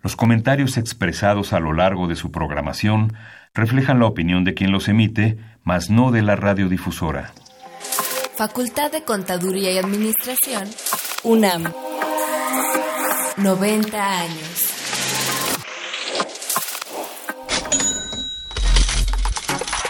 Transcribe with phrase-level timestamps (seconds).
[0.00, 3.14] Los comentarios expresados a lo largo de su programación
[3.52, 7.32] reflejan la opinión de quien los emite, mas no de la radiodifusora.
[8.36, 10.68] Facultad de Contaduría y Administración,
[11.24, 11.64] UNAM.
[13.38, 14.74] 90 años.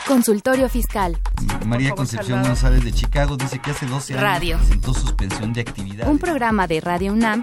[0.06, 1.18] Consultorio Fiscal.
[1.66, 4.56] María Concepción González de Chicago dice que hace 12 años Radio.
[4.56, 6.08] presentó suspensión de actividad.
[6.08, 7.42] Un programa de Radio UNAM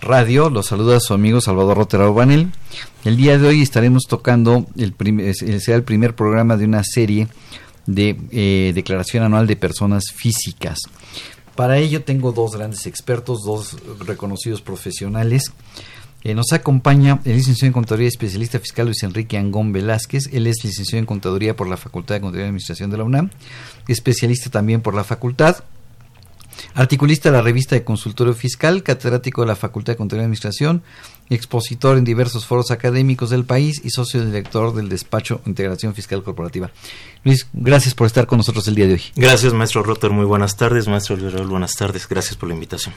[0.00, 0.50] Radio.
[0.50, 2.50] Los saluda su amigo Salvador Rotera Banel.
[3.04, 6.64] El día de hoy estaremos tocando, el prim- es- eh, será el primer programa de
[6.66, 7.28] una serie
[7.86, 10.78] de eh, declaración anual de personas físicas.
[11.54, 15.52] Para ello tengo dos grandes expertos, dos reconocidos profesionales.
[16.22, 20.24] Eh, nos acompaña el licenciado en Contaduría y especialista fiscal Luis Enrique Angón Velázquez.
[20.32, 23.30] Él es licenciado en Contaduría por la Facultad de Contaduría y Administración de la UNAM,
[23.88, 25.62] especialista también por la facultad.
[26.74, 30.82] Articulista de la revista de Consultorio Fiscal, catedrático de la Facultad de Contaduría y Administración,
[31.30, 36.70] expositor en diversos foros académicos del país y socio director del despacho Integración Fiscal Corporativa.
[37.24, 39.02] Luis, gracias por estar con nosotros el día de hoy.
[39.16, 40.10] Gracias, maestro Rotter.
[40.10, 40.86] Muy buenas tardes.
[40.88, 42.08] Maestro Luis buenas tardes.
[42.08, 42.94] Gracias por la invitación.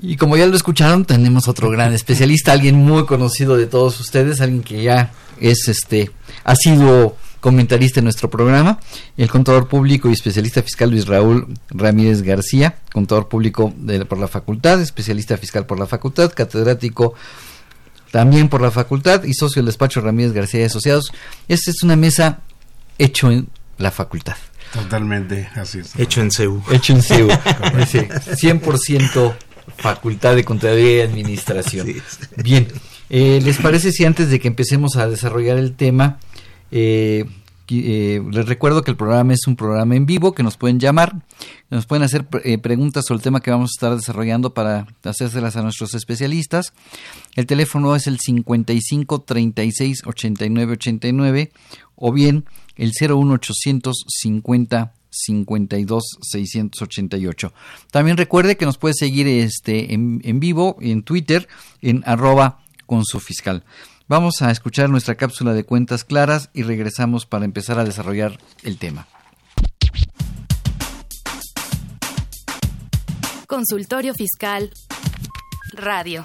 [0.00, 4.40] Y como ya lo escucharon, tenemos otro gran especialista, alguien muy conocido de todos ustedes,
[4.40, 6.10] alguien que ya es este
[6.44, 8.78] ha sido comentarista en nuestro programa,
[9.16, 14.28] el contador público y especialista fiscal Luis Raúl Ramírez García, contador público de- por la
[14.28, 17.14] facultad, especialista fiscal por la facultad, catedrático
[18.10, 21.12] también por la facultad y socio del despacho Ramírez García y Asociados.
[21.48, 22.40] Esta es una mesa
[22.98, 24.36] hecho en la facultad.
[24.72, 25.96] Totalmente, así es.
[25.98, 26.62] Hecho en CEU.
[26.70, 27.28] Hecho en CEU.
[27.88, 29.34] Sí, 100%
[29.76, 31.88] Facultad de Contaduría y Administración.
[32.36, 32.68] Bien,
[33.08, 36.18] eh, ¿les parece si antes de que empecemos a desarrollar el tema,
[36.70, 37.24] eh,
[37.70, 41.22] eh, les recuerdo que el programa es un programa en vivo, que nos pueden llamar,
[41.70, 45.56] nos pueden hacer eh, preguntas sobre el tema que vamos a estar desarrollando para hacérselas
[45.56, 46.72] a nuestros especialistas.
[47.36, 51.52] El teléfono es el 55 36 89 89
[51.96, 52.44] o bien
[52.76, 57.52] el 01800 50 52 688.
[57.90, 61.48] También recuerde que nos puede seguir este en, en vivo en Twitter
[61.82, 63.64] en arroba con su fiscal.
[64.10, 68.76] Vamos a escuchar nuestra cápsula de cuentas claras y regresamos para empezar a desarrollar el
[68.76, 69.06] tema.
[73.46, 74.72] Consultorio Fiscal.
[75.74, 76.24] Radio.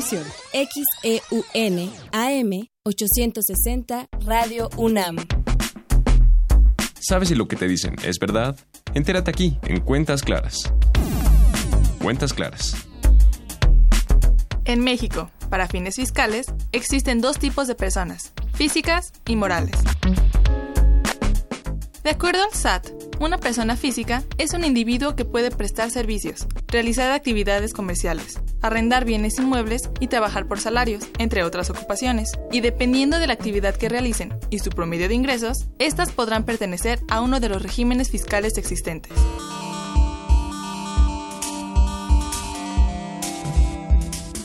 [0.00, 5.16] XEUN AM 860 Radio UNAM.
[7.00, 8.56] ¿Sabes si lo que te dicen es verdad?
[8.94, 10.72] Entérate aquí, en Cuentas Claras.
[12.00, 12.76] Cuentas Claras.
[14.66, 19.74] En México, para fines fiscales, existen dos tipos de personas, físicas y morales.
[22.04, 22.86] De acuerdo al SAT,
[23.18, 29.38] una persona física es un individuo que puede prestar servicios, realizar actividades comerciales, arrendar bienes
[29.38, 32.32] inmuebles y trabajar por salarios, entre otras ocupaciones.
[32.50, 37.00] Y dependiendo de la actividad que realicen y su promedio de ingresos, estas podrán pertenecer
[37.08, 39.12] a uno de los regímenes fiscales existentes.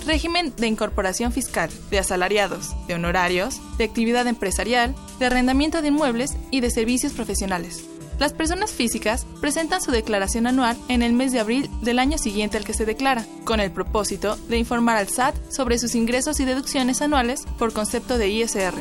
[0.06, 6.36] Régimen de incorporación fiscal, de asalariados, de honorarios, de actividad empresarial, de arrendamiento de inmuebles
[6.52, 7.86] y de servicios profesionales.
[8.20, 12.58] Las personas físicas presentan su declaración anual en el mes de abril del año siguiente
[12.58, 16.46] al que se declara, con el propósito de informar al SAT sobre sus ingresos y
[16.46, 18.76] deducciones anuales por concepto de ISR.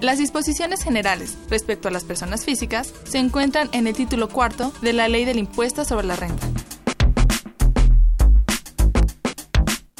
[0.00, 4.92] Las disposiciones generales respecto a las personas físicas se encuentran en el título cuarto de
[4.92, 6.46] la Ley del Impuesto sobre la Renta.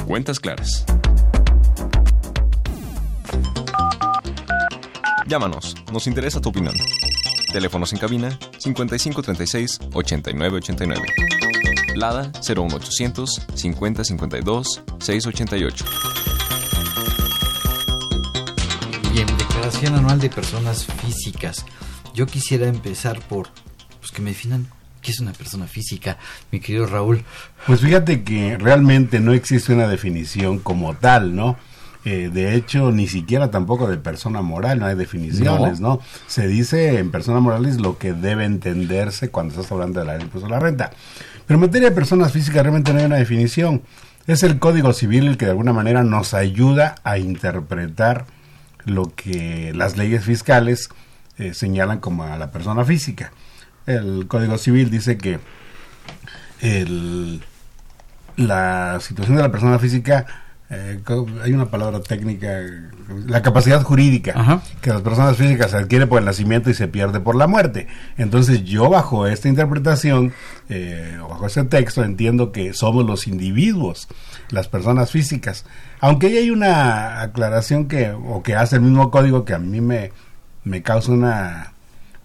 [0.05, 0.85] Cuentas Claras.
[5.27, 6.73] Llámanos, nos interesa tu opinión.
[7.51, 11.07] Teléfonos en cabina 5536 8989.
[11.95, 15.85] Lada 01800 5052 688.
[19.13, 21.65] Bien, ¿de Declaración Anual de Personas Físicas.
[22.13, 23.49] Yo quisiera empezar por
[23.99, 24.67] pues, que me definan
[25.01, 26.17] qué es una persona física,
[26.51, 27.23] mi querido Raúl.
[27.65, 31.57] Pues fíjate que realmente no existe una definición como tal, ¿no?
[32.05, 35.99] Eh, de hecho, ni siquiera tampoco de persona moral, no hay definiciones, ¿no?
[36.27, 40.19] Se dice en persona moral es lo que debe entenderse cuando estás hablando de la
[40.19, 40.91] impuesto a la renta.
[41.45, 43.81] Pero en materia de personas físicas realmente no hay una definición.
[44.25, 48.25] Es el Código Civil el que de alguna manera nos ayuda a interpretar
[48.85, 50.89] lo que las leyes fiscales
[51.37, 53.31] eh, señalan como a la persona física.
[53.85, 55.39] El Código Civil dice que
[56.61, 57.41] el,
[58.35, 60.25] la situación de la persona física
[60.69, 60.99] eh,
[61.43, 62.59] hay una palabra técnica,
[63.25, 67.21] la capacidad jurídica que las personas físicas se adquiere por el nacimiento y se pierde
[67.21, 67.87] por la muerte.
[68.17, 70.33] Entonces yo bajo esta interpretación,
[70.67, 74.09] eh, bajo este texto, entiendo que somos los individuos,
[74.49, 75.63] las personas físicas.
[76.01, 80.11] Aunque hay una aclaración que, o que hace el mismo código que a mí me,
[80.65, 81.71] me causa una,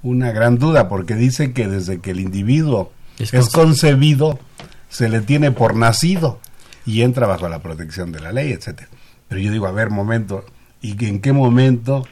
[0.02, 4.40] una gran duda, porque dice que desde que el individuo es concebido,
[4.88, 6.40] se le tiene por nacido
[6.84, 8.88] y entra bajo la protección de la ley, etcétera.
[9.29, 10.44] Pero yo digo, a ver, momento,
[10.81, 12.06] ¿y en qué momento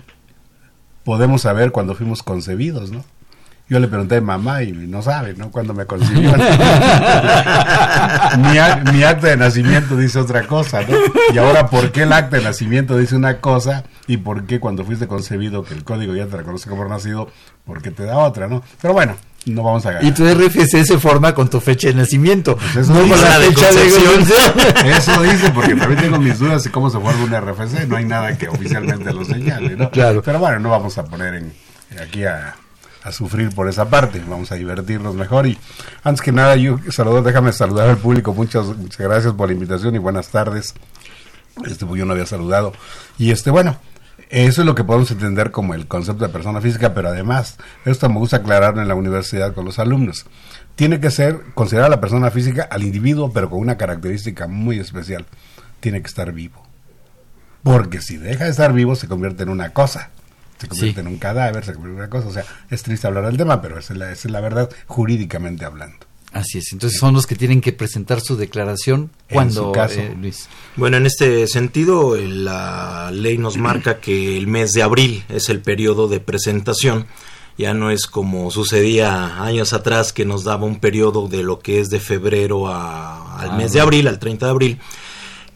[1.05, 3.05] podemos saber cuando fuimos concebidos, no?
[3.69, 5.53] Yo le pregunté a mamá y no sabe, ¿no?
[5.53, 6.33] Cuando me concibió.
[8.39, 8.59] mi,
[8.93, 10.97] mi, acta de nacimiento dice otra cosa, ¿no?
[11.33, 14.85] Y ahora, ¿por qué el acta de nacimiento dice una cosa y por qué cuando
[14.85, 17.29] fuiste concebido, que el código ya te reconoce como nacido,
[17.65, 18.61] por qué te da otra, ¿no?
[18.83, 19.15] Pero bueno,
[19.47, 20.05] no vamos a ganar.
[20.05, 22.57] Y tu RFC se forma con tu fecha de nacimiento.
[22.57, 26.71] Pues eso no con la fecha de Eso dice, porque también tengo mis dudas de
[26.71, 27.87] cómo se forma un RFC.
[27.89, 29.91] No hay nada que oficialmente lo señale, ¿no?
[29.91, 30.23] Claro.
[30.23, 31.53] Pero bueno, no vamos a poner en,
[32.01, 32.55] aquí a,
[33.03, 34.23] a sufrir por esa parte.
[34.27, 35.47] Vamos a divertirnos mejor.
[35.47, 35.59] Y
[36.05, 38.35] antes que nada, yo saludo, déjame saludar al público.
[38.35, 40.75] Muchas, muchas gracias por la invitación y buenas tardes.
[41.65, 42.73] Este, pues yo no había saludado.
[43.19, 43.77] Y este, bueno,
[44.31, 48.09] eso es lo que podemos entender como el concepto de persona física, pero además, esto
[48.09, 50.25] me gusta aclarar en la universidad con los alumnos.
[50.77, 55.27] Tiene que ser considerada la persona física al individuo, pero con una característica muy especial.
[55.81, 56.63] Tiene que estar vivo.
[57.65, 60.11] Porque si deja de estar vivo, se convierte en una cosa.
[60.59, 62.29] Se convierte en un cadáver, se convierte en una cosa.
[62.29, 66.07] O sea, es triste hablar del tema, pero esa es la verdad jurídicamente hablando.
[66.33, 70.49] Así es, entonces son los que tienen que presentar su declaración cuando, eh, Luis.
[70.77, 75.61] Bueno, en este sentido, la ley nos marca que el mes de abril es el
[75.61, 77.07] periodo de presentación.
[77.59, 81.81] Ya no es como sucedía años atrás que nos daba un periodo de lo que
[81.81, 84.81] es de febrero al ah, mes de abril, al 30 de abril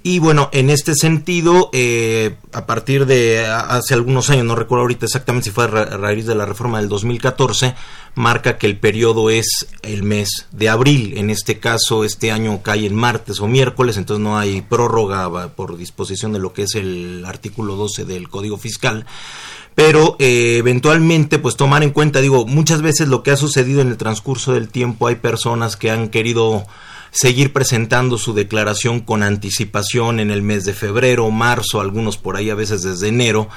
[0.06, 5.06] y bueno, en este sentido, eh, a partir de hace algunos años, no recuerdo ahorita
[5.06, 7.74] exactamente si fue a raíz de la reforma del 2014,
[8.14, 11.16] marca que el periodo es el mes de abril.
[11.16, 15.78] En este caso, este año cae en martes o miércoles, entonces no hay prórroga por
[15.78, 19.06] disposición de lo que es el artículo 12 del Código Fiscal
[19.74, 23.88] pero eh, eventualmente pues tomar en cuenta digo muchas veces lo que ha sucedido en
[23.88, 26.64] el transcurso del tiempo hay personas que han querido
[27.14, 32.50] seguir presentando su declaración con anticipación en el mes de febrero, marzo, algunos por ahí
[32.50, 33.49] a veces desde enero.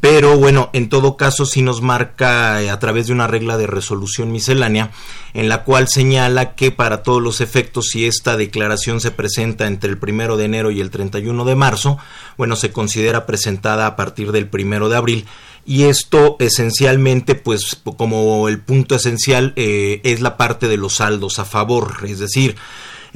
[0.00, 3.66] Pero bueno, en todo caso sí nos marca eh, a través de una regla de
[3.66, 4.90] resolución miscelánea
[5.32, 9.90] en la cual señala que para todos los efectos si esta declaración se presenta entre
[9.90, 11.98] el primero de enero y el 31 de marzo,
[12.36, 15.26] bueno, se considera presentada a partir del primero de abril
[15.66, 21.38] y esto esencialmente pues como el punto esencial eh, es la parte de los saldos
[21.38, 22.56] a favor, es decir,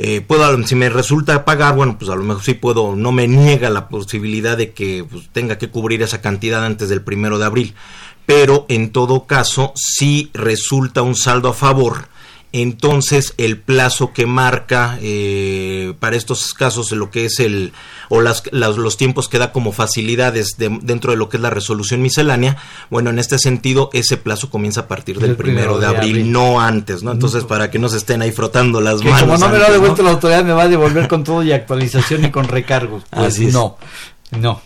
[0.00, 3.26] eh, puedo, si me resulta pagar, bueno, pues a lo mejor sí puedo, no me
[3.26, 7.46] niega la posibilidad de que pues, tenga que cubrir esa cantidad antes del primero de
[7.46, 7.74] abril.
[8.24, 12.08] Pero en todo caso, si resulta un saldo a favor,
[12.52, 17.72] entonces el plazo que marca eh, para estos casos lo que es el
[18.08, 22.00] o las, los tiempos que da como facilidades dentro de lo que es la resolución
[22.00, 22.56] miscelánea
[22.88, 27.02] bueno en este sentido ese plazo comienza a partir del primero, de, abril, no antes
[27.02, 29.66] no entonces para que no se estén ahí frotando las manos como no me lo
[29.66, 33.04] ha devuelto la autoridad me va a devolver con todo y actualización y con recargos.
[33.10, 33.76] Pues Así no
[34.38, 34.60] no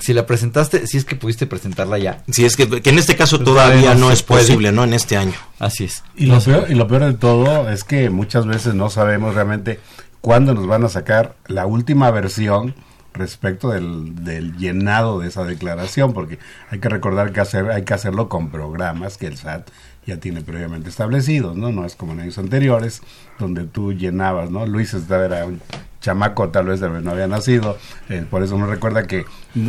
[0.00, 2.22] si la presentaste, si es que pudiste presentarla ya.
[2.30, 4.84] Si es que, en este caso pues todavía no, es posible, ¿no?
[4.84, 5.34] En este año.
[5.58, 6.02] Así es.
[6.16, 9.80] Y lo, peor, y lo peor de todo es que muchas veces no sabemos realmente
[10.20, 12.74] cuándo nos van a sacar la última versión
[13.14, 16.38] respecto del, del, llenado de esa declaración, porque
[16.70, 19.68] hay que recordar que hacer, hay que hacerlo con programas que el SAT
[20.06, 21.70] ya tiene previamente establecidos, ¿no?
[21.70, 23.02] No es como en años anteriores,
[23.38, 24.66] donde tú llenabas, ¿no?
[24.66, 25.60] Luis era un
[26.08, 27.76] chamaco, tal vez no había nacido,
[28.08, 29.26] eh, por eso me recuerda que,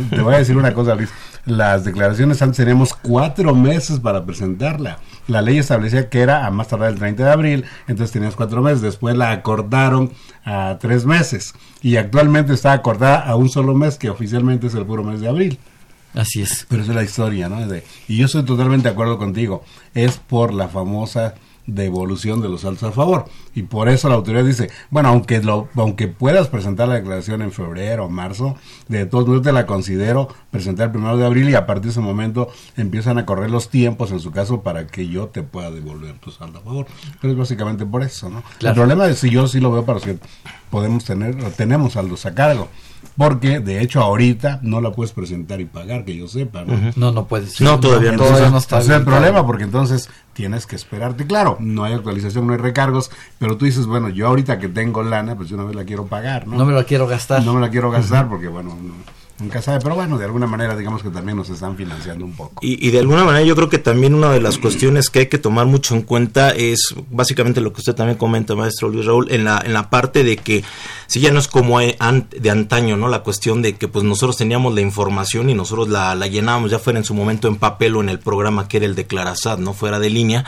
[0.08, 1.10] te voy a decir una cosa, Luis,
[1.44, 4.98] las declaraciones antes teníamos cuatro meses para presentarla.
[5.28, 8.62] La ley establecía que era a más tardar el 30 de abril, entonces tenías cuatro
[8.62, 10.12] meses, después la acordaron
[10.44, 14.86] a tres meses y actualmente está acordada a un solo mes que oficialmente es el
[14.86, 15.58] puro mes de abril.
[16.14, 16.66] Así es.
[16.68, 17.66] Pero esa es la historia, ¿no?
[17.68, 19.62] De- y yo estoy totalmente de acuerdo contigo.
[19.94, 21.34] Es por la famosa
[21.74, 23.26] devolución de los saltos a favor.
[23.54, 27.52] Y por eso la autoridad dice, bueno, aunque lo, aunque puedas presentar la declaración en
[27.52, 28.56] febrero o marzo,
[28.88, 31.90] de todos modos te la considero presentar el primero de abril y a partir de
[31.90, 35.70] ese momento empiezan a correr los tiempos en su caso para que yo te pueda
[35.70, 36.86] devolver tu saldo a favor.
[37.20, 38.42] Pero es básicamente por eso, ¿no?
[38.58, 38.74] Claro.
[38.74, 40.18] El problema es si yo sí lo veo para que
[40.70, 42.68] podemos tener, tenemos saldos a cargo.
[43.16, 46.92] Porque de hecho ahorita no la puedes presentar y pagar, que yo sepa, ¿no?
[46.96, 47.60] No, no puedes.
[47.60, 48.12] No, todavía no.
[48.14, 51.26] Entonces, Todavía no está ese es el problema porque entonces tienes que esperarte.
[51.26, 55.02] Claro, no hay actualización, no hay recargos, pero tú dices, bueno, yo ahorita que tengo
[55.02, 56.56] lana, pues yo una vez la quiero pagar, ¿no?
[56.56, 57.44] No me lo quiero gastar.
[57.44, 58.94] No me la quiero gastar porque, bueno, no-
[59.40, 62.60] nunca sabe, pero bueno, de alguna manera digamos que también nos están financiando un poco.
[62.60, 65.26] Y, y de alguna manera yo creo que también una de las cuestiones que hay
[65.26, 69.30] que tomar mucho en cuenta es básicamente lo que usted también comenta, maestro Luis Raúl,
[69.30, 70.64] en la, en la parte de que
[71.06, 73.08] si ya no es como de antaño, ¿no?
[73.08, 76.78] La cuestión de que pues nosotros teníamos la información y nosotros la, la llenábamos ya
[76.78, 79.58] fuera en su momento en papel o en el programa que era el de Clarasat,
[79.58, 79.74] ¿no?
[79.74, 80.44] Fuera de línea.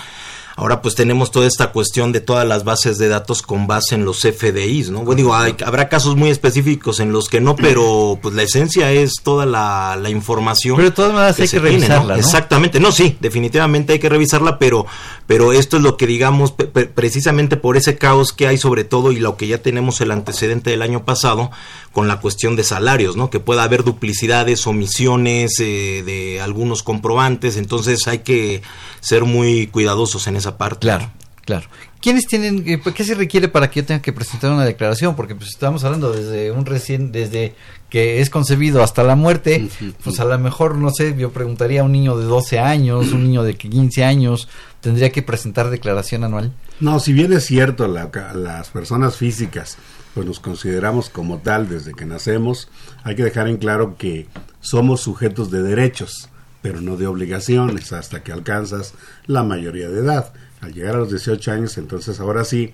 [0.56, 4.04] Ahora pues tenemos toda esta cuestión de todas las bases de datos con base en
[4.04, 4.98] los FDIs, ¿no?
[5.00, 8.90] Bueno, digo, hay- habrá casos muy específicos en los que no, pero pues la esencia
[8.92, 10.76] es toda la, la información.
[10.76, 11.76] Pero de todas maneras hay que tiene, ¿no?
[11.78, 12.20] revisarla, ¿no?
[12.20, 14.86] Exactamente, no, sí, definitivamente hay que revisarla, pero,
[15.26, 16.52] pero esto es lo que digamos,
[16.94, 20.70] precisamente por ese caos que hay sobre todo y lo que ya tenemos el antecedente
[20.70, 21.50] del año pasado
[21.92, 23.30] con la cuestión de salarios, ¿no?
[23.30, 28.62] Que pueda haber duplicidades, omisiones eh, de algunos comprobantes, entonces hay que
[29.00, 30.80] ser muy cuidadosos en esa parte.
[30.86, 31.10] Claro,
[31.44, 31.66] claro.
[32.00, 35.14] ¿Quiénes tienen, eh, qué se requiere para que yo tenga que presentar una declaración?
[35.14, 37.54] Porque pues estamos hablando desde un recién, desde
[37.88, 39.68] que es concebido hasta la muerte,
[40.02, 43.22] pues a lo mejor, no sé, yo preguntaría a un niño de 12 años, un
[43.24, 44.48] niño de 15 años,
[44.80, 46.52] tendría que presentar declaración anual.
[46.80, 49.76] No, si bien es cierto, la- las personas físicas,
[50.14, 52.68] pues nos consideramos como tal desde que nacemos,
[53.04, 54.26] hay que dejar en claro que
[54.60, 56.28] somos sujetos de derechos,
[56.62, 58.94] pero no de obligaciones, hasta que alcanzas
[59.26, 60.32] la mayoría de edad.
[60.60, 62.72] Al llegar a los 18 años, entonces ahora sí,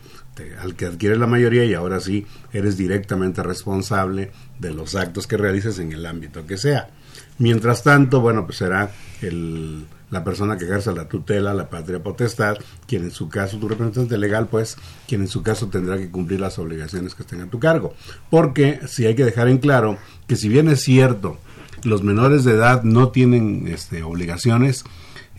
[0.61, 5.39] al que adquieres la mayoría y ahora sí eres directamente responsable de los actos que
[5.39, 6.91] realices en el ámbito que sea.
[7.39, 8.91] Mientras tanto, bueno, pues será
[9.23, 13.69] el, la persona que ejerza la tutela, la patria potestad, quien en su caso, tu
[13.69, 14.77] representante legal, pues,
[15.07, 17.95] quien en su caso tendrá que cumplir las obligaciones que estén a tu cargo.
[18.31, 21.39] Porque si hay que dejar en claro que si bien es cierto,
[21.85, 24.85] los menores de edad no tienen este, obligaciones,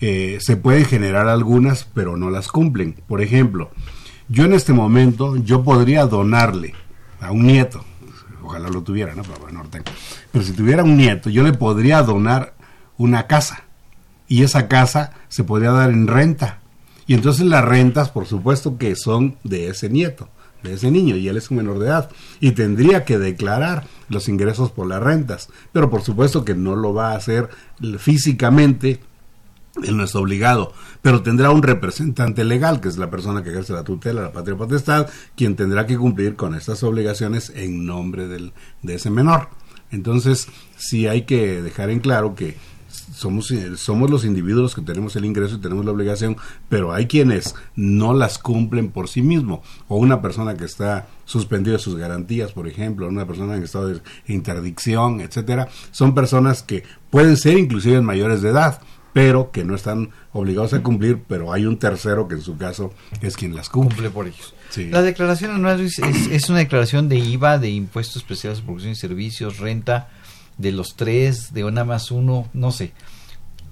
[0.01, 2.96] eh, se pueden generar algunas, pero no las cumplen.
[3.08, 3.72] Por ejemplo,
[4.27, 6.74] yo en este momento, yo podría donarle
[7.19, 7.84] a un nieto,
[8.43, 9.24] ojalá lo tuviera, ¿no?
[9.24, 9.86] Pero bueno, tengo.
[10.31, 12.53] Pero si tuviera un nieto, yo le podría donar
[12.98, 13.63] una casa.
[14.27, 16.60] Y esa casa se podría dar en renta.
[17.08, 20.29] Y entonces las rentas, por supuesto que son de ese nieto,
[20.63, 22.09] de ese niño, y él es un menor de edad.
[22.39, 25.49] Y tendría que declarar los ingresos por las rentas.
[25.71, 27.49] Pero por supuesto que no lo va a hacer
[27.97, 28.99] físicamente
[29.83, 33.73] él no está obligado, pero tendrá un representante legal, que es la persona que ejerce
[33.73, 38.51] la tutela, la patria potestad, quien tendrá que cumplir con estas obligaciones en nombre del,
[38.81, 39.49] de ese menor.
[39.91, 40.47] Entonces,
[40.77, 42.57] sí hay que dejar en claro que
[43.19, 46.38] somos, eh, somos los individuos que tenemos el ingreso y tenemos la obligación,
[46.69, 51.73] pero hay quienes no las cumplen por sí mismo, o una persona que está suspendida
[51.73, 56.83] de sus garantías, por ejemplo, una persona en estado de interdicción, etcétera, son personas que
[57.09, 58.81] pueden ser inclusive mayores de edad,
[59.13, 62.93] pero que no están obligados a cumplir, pero hay un tercero que en su caso
[63.21, 63.95] es quien las cumple.
[63.95, 64.53] Cumple por ellos.
[64.69, 64.88] Sí.
[64.89, 68.91] La declaración anual es, es- es una declaración de IVA, de impuestos especiales por producción
[68.93, 70.09] y servicios, renta,
[70.59, 72.91] de los tres, de una más uno, no sé.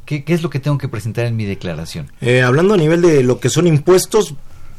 [0.05, 2.11] ¿Qué, qué es lo que tengo que presentar en mi declaración?
[2.21, 4.33] Eh, hablando a nivel de lo que son impuestos,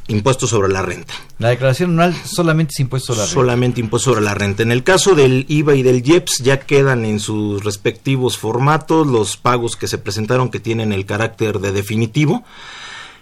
[0.08, 1.12] impuestos sobre la renta.
[1.38, 3.34] La declaración anual solamente es impuesto a la renta.
[3.34, 4.62] Solamente impuesto sobre la renta.
[4.62, 9.36] En el caso del IVA y del IEPS ya quedan en sus respectivos formatos los
[9.36, 12.42] pagos que se presentaron que tienen el carácter de definitivo.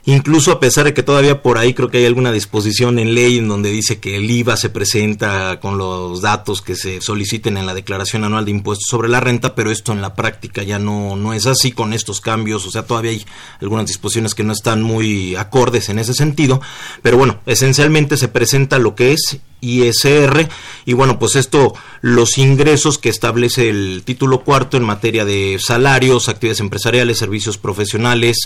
[0.08, 3.38] Incluso a pesar de que todavía por ahí creo que hay alguna disposición en ley
[3.38, 7.66] en donde dice que el IVA se presenta con los datos que se soliciten en
[7.66, 11.16] la declaración anual de impuestos sobre la renta, pero esto en la práctica ya no,
[11.16, 13.26] no es así con estos cambios, o sea, todavía hay
[13.60, 16.60] algunas disposiciones que no están muy acordes en ese sentido,
[17.02, 20.48] pero bueno, esencialmente se presenta lo que es ISR
[20.84, 26.28] y bueno, pues esto, los ingresos que establece el título cuarto en materia de salarios,
[26.28, 28.36] actividades empresariales, servicios profesionales,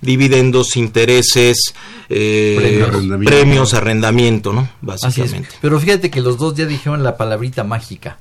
[0.00, 1.74] dividendos, intereses,
[2.08, 3.24] eh, Premios.
[3.24, 4.52] premios, Arrendamiento.
[4.52, 4.62] ¿no?
[4.62, 4.80] Así es.
[5.18, 5.48] Básicamente.
[5.60, 8.18] Pero fíjate que los dos ya dijeron la palabrita mágica.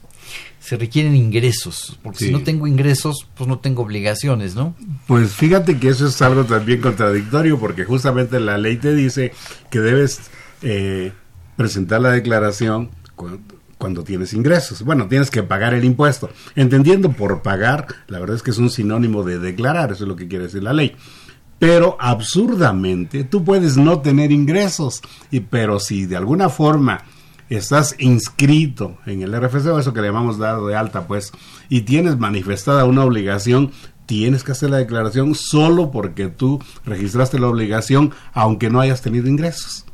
[0.59, 2.25] Se requieren ingresos, porque Sí.
[2.25, 4.75] si no tengo ingresos, pues no tengo obligaciones, ¿no?
[5.07, 9.33] Pues fíjate que eso es algo también contradictorio, porque justamente la ley te dice
[9.71, 10.21] que debes
[10.61, 11.11] eh,
[11.61, 13.39] presentar la declaración cu-
[13.77, 14.83] cuando tienes ingresos.
[14.83, 16.29] Bueno, tienes que pagar el impuesto.
[16.55, 20.15] Entendiendo por pagar, la verdad es que es un sinónimo de declarar, eso es lo
[20.15, 20.95] que quiere decir la ley.
[21.59, 27.03] Pero absurdamente, tú puedes no tener ingresos, y, pero si de alguna forma
[27.49, 31.31] estás inscrito en el RFC, o eso que le llamamos dado de alta, pues,
[31.69, 33.71] y tienes manifestada una obligación,
[34.07, 39.27] tienes que hacer la declaración solo porque tú registraste la obligación, aunque no hayas tenido
[39.27, 39.85] ingresos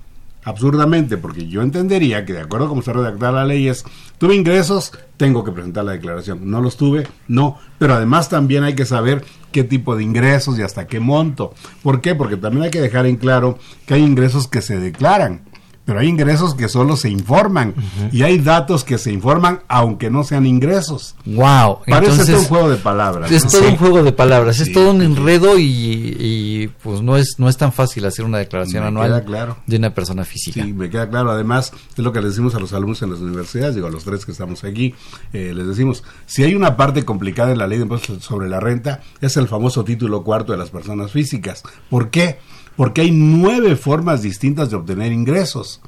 [0.47, 3.83] absurdamente, porque yo entendería que de acuerdo a cómo está redactada la ley es,
[4.17, 6.49] tuve ingresos, tengo que presentar la declaración.
[6.49, 7.57] No los tuve, no.
[7.77, 11.53] Pero además también hay que saber qué tipo de ingresos y hasta qué monto.
[11.83, 12.15] ¿Por qué?
[12.15, 15.41] Porque también hay que dejar en claro que hay ingresos que se declaran
[15.87, 17.73] pero hay ingresos que solo se informan
[18.11, 21.15] y hay datos que se informan aunque no sean ingresos.
[21.25, 23.31] Wow, parece todo un juego de palabras.
[23.31, 27.47] Es todo un juego de palabras, es todo un enredo y, pues no es no
[27.47, 29.25] es tan fácil hacer una declaración anual
[29.65, 30.61] de una persona física.
[30.61, 31.31] Sí, me queda claro.
[31.31, 34.03] Además es lo que les decimos a los alumnos en las universidades, digo a los
[34.03, 34.93] tres que estamos aquí,
[35.31, 38.59] eh, les decimos si hay una parte complicada en la ley de impuestos sobre la
[38.59, 41.63] renta es el famoso título cuarto de las personas físicas.
[41.89, 42.39] ¿Por qué?
[42.77, 45.81] Porque hay nueve formas distintas de obtener ingresos.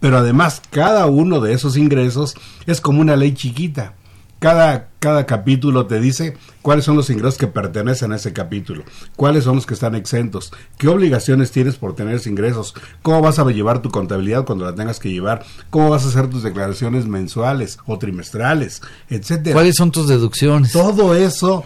[0.00, 2.34] Pero además, cada uno de esos ingresos
[2.66, 3.94] es como una ley chiquita.
[4.38, 8.84] Cada, cada capítulo te dice cuáles son los ingresos que pertenecen a ese capítulo,
[9.16, 13.40] cuáles son los que están exentos, qué obligaciones tienes por tener esos ingresos, cómo vas
[13.40, 17.06] a llevar tu contabilidad cuando la tengas que llevar, cómo vas a hacer tus declaraciones
[17.06, 18.80] mensuales o trimestrales,
[19.10, 19.54] etcétera.
[19.54, 20.70] ¿Cuáles son tus deducciones?
[20.70, 21.64] Todo eso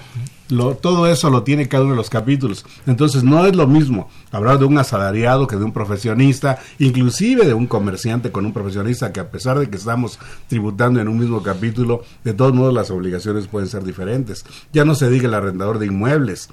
[0.80, 2.64] todo eso lo tiene cada uno de los capítulos.
[2.86, 7.54] Entonces no es lo mismo hablar de un asalariado que de un profesionista, inclusive de
[7.54, 10.18] un comerciante con un profesionista que a pesar de que estamos
[10.48, 14.44] tributando en un mismo capítulo, de todos modos las obligaciones pueden ser diferentes.
[14.72, 16.48] Ya no se diga el arrendador de inmuebles,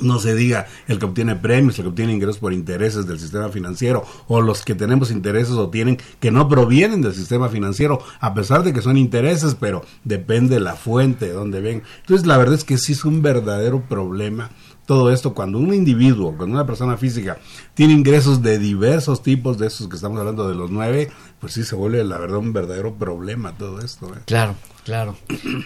[0.00, 3.48] no se diga el que obtiene premios, el que obtiene ingresos por intereses del sistema
[3.48, 8.34] financiero, o los que tenemos intereses o tienen que no provienen del sistema financiero, a
[8.34, 11.82] pesar de que son intereses, pero depende la fuente de donde ven.
[12.00, 14.50] Entonces, la verdad es que sí es un verdadero problema
[14.86, 17.38] todo esto cuando un individuo, cuando una persona física
[17.74, 21.64] tiene ingresos de diversos tipos, de esos que estamos hablando de los nueve, pues sí
[21.64, 24.06] se vuelve la verdad un verdadero problema todo esto.
[24.14, 24.20] ¿eh?
[24.24, 24.54] Claro,
[24.84, 25.16] claro.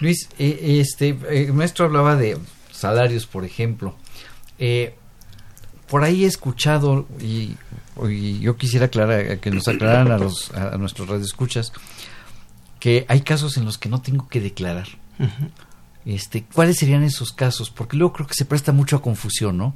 [0.01, 2.39] Luis, eh, este, eh, el maestro hablaba de
[2.73, 3.95] salarios, por ejemplo.
[4.61, 4.95] Eh,
[5.89, 7.57] por ahí he escuchado y,
[8.41, 11.73] yo quisiera aclarar, que nos aclararan a, los, a nuestros radioescuchas
[12.79, 14.89] que hay casos en los que no tengo que declarar.
[16.07, 17.71] este, ¿Cuáles serían esos casos?
[17.71, 19.75] Porque luego creo que se presta mucho a confusión, ¿no?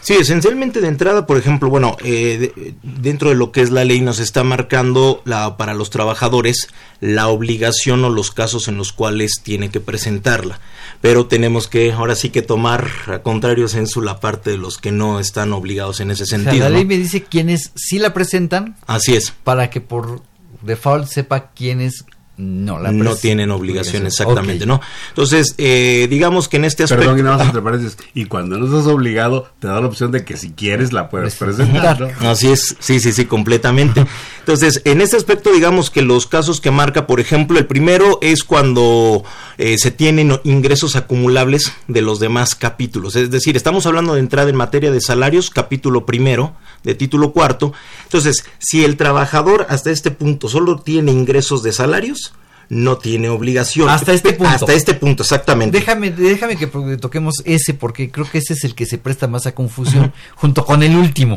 [0.00, 4.00] Sí, esencialmente de entrada, por ejemplo, bueno, eh, dentro de lo que es la ley
[4.00, 6.68] nos está marcando la, para los trabajadores
[7.00, 10.60] la obligación o los casos en los cuales tiene que presentarla.
[11.00, 14.92] Pero tenemos que ahora sí que tomar a contrario censo la parte de los que
[14.92, 16.68] no están obligados en ese sentido.
[16.68, 18.76] la ley me dice quiénes sí la presentan.
[18.86, 19.32] Así es.
[19.44, 20.22] Para que por
[20.62, 22.04] default sepa quiénes
[22.40, 24.80] no, la no tienen obligación, exactamente, ¿no?
[25.10, 27.04] Entonces, eh, digamos que en este aspecto...
[27.04, 30.10] Perdón, y nada más entre paréntesis, y cuando no estás obligado, te da la opción
[30.10, 32.14] de que si quieres la puedes pues, presentar.
[32.20, 34.06] Así es, sí, sí, sí, completamente.
[34.50, 38.42] Entonces, en este aspecto, digamos que los casos que marca, por ejemplo, el primero es
[38.42, 39.22] cuando
[39.58, 43.14] eh, se tienen ingresos acumulables de los demás capítulos.
[43.14, 47.72] Es decir, estamos hablando de entrada en materia de salarios, capítulo primero, de título cuarto.
[48.02, 52.32] Entonces, si el trabajador hasta este punto solo tiene ingresos de salarios,
[52.68, 53.88] no tiene obligación.
[53.88, 54.52] Hasta este punto.
[54.52, 55.78] Hasta este punto, exactamente.
[55.78, 59.46] Déjame, déjame que toquemos ese, porque creo que ese es el que se presta más
[59.46, 61.36] a confusión, junto con el último.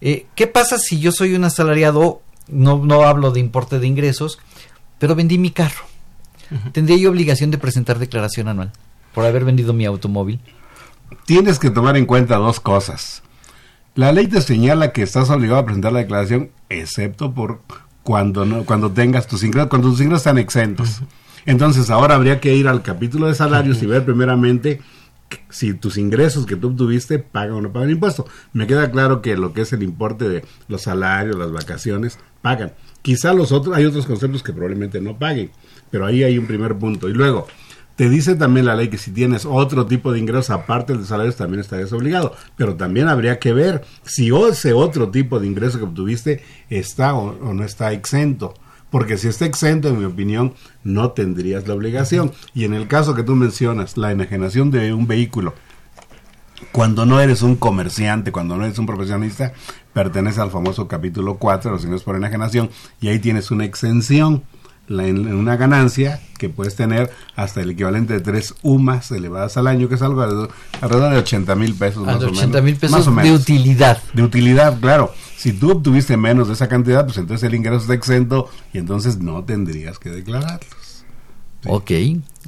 [0.00, 4.38] Eh, ¿Qué pasa si yo soy un asalariado, no, no hablo de importe de ingresos,
[4.98, 5.84] pero vendí mi carro?
[6.72, 8.72] ¿Tendría yo obligación de presentar declaración anual
[9.12, 10.40] por haber vendido mi automóvil?
[11.26, 13.22] Tienes que tomar en cuenta dos cosas.
[13.94, 17.60] La ley te señala que estás obligado a presentar la declaración, excepto por
[18.02, 21.00] cuando no, cuando tengas tus ingresos, cuando tus ingresos están exentos.
[21.46, 24.80] Entonces ahora habría que ir al capítulo de salarios y ver primeramente
[25.50, 28.26] si tus ingresos que tú obtuviste pagan o no pagan impuesto.
[28.52, 32.72] Me queda claro que lo que es el importe de los salarios, las vacaciones, pagan.
[33.02, 35.50] Quizá los otros, hay otros conceptos que probablemente no paguen,
[35.90, 37.08] pero ahí hay un primer punto.
[37.08, 37.46] Y luego,
[37.96, 41.32] te dice también la ley que si tienes otro tipo de ingresos aparte del salario
[41.32, 45.84] también estarías obligado, pero también habría que ver si ese otro tipo de ingreso que
[45.84, 48.54] obtuviste está o, no está exento.
[48.94, 50.54] Porque si está exento, en mi opinión,
[50.84, 52.30] no tendrías la obligación.
[52.54, 55.52] Y en el caso que tú mencionas, la enajenación de un vehículo,
[56.70, 59.52] cuando no eres un comerciante, cuando no eres un profesionista,
[59.92, 64.44] pertenece al famoso capítulo 4 de los ingresos por enajenación y ahí tienes una exención
[64.88, 69.66] la- en, una ganancia que puedes tener hasta el equivalente de tres UMAS elevadas al
[69.66, 72.04] año, que es algo alrededor, alrededor de 80 mil pesos.
[72.04, 72.62] Más de o 80 menos.
[72.64, 73.40] mil pesos Más o de menos.
[73.40, 74.02] utilidad.
[74.12, 75.12] De utilidad, claro.
[75.36, 79.18] Si tú obtuviste menos de esa cantidad, pues entonces el ingreso está exento y entonces
[79.18, 81.04] no tendrías que declararlos.
[81.66, 81.90] Ok,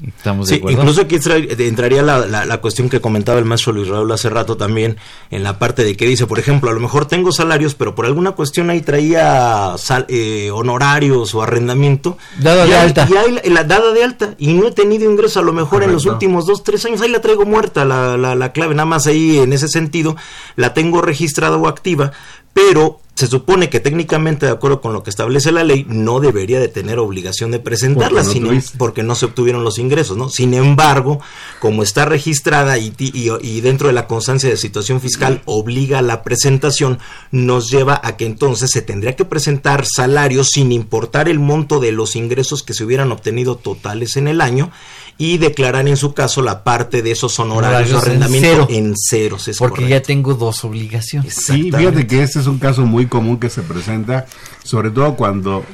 [0.04, 0.80] estamos de Sí, acuerdo.
[0.80, 4.28] incluso aquí entra- entraría la, la- la cuestión que comentaba el maestro Luis Raúl hace
[4.28, 4.96] rato también,
[5.30, 8.06] en la parte de que dice, por ejemplo, a lo mejor tengo salarios, pero por
[8.06, 12.18] alguna cuestión ahí traía sal- eh, honorarios o arrendamiento.
[12.40, 13.08] Dada Y de alta.
[13.10, 14.34] Y ahí la, la dada de alta.
[14.38, 17.00] Y no he tenido ingreso a lo mejor en los últimos dos, tres años.
[17.00, 18.74] Ahí la traigo muerta, la, la, la clave.
[18.74, 20.16] Nada más ahí en ese sentido
[20.56, 22.12] la tengo registrada o activa,
[22.56, 26.58] pero se supone que técnicamente, de acuerdo con lo que establece la ley, no debería
[26.60, 30.28] de tener obligación de presentarla, Porque no sin- porque no se obtuvieron los ingresos, ¿no?
[30.28, 31.20] Sin embargo,
[31.60, 36.02] como está registrada y, y- y dentro de la constancia de situación fiscal obliga a
[36.02, 36.98] la presentación,
[37.30, 41.92] nos lleva a que entonces se tendría que presentar salarios sin importar el monto de
[41.92, 44.70] los ingresos que se hubieran obtenido totales en el año
[45.18, 48.66] y declarar en su caso la parte de esos honorarios en arrendamiento cero.
[48.68, 49.48] en ceros.
[49.48, 49.90] es Porque correcto.
[49.90, 51.34] ya tengo dos obligaciones.
[51.34, 54.26] Sí, fíjate que este es un caso muy común que se presenta,
[54.62, 55.64] sobre todo cuando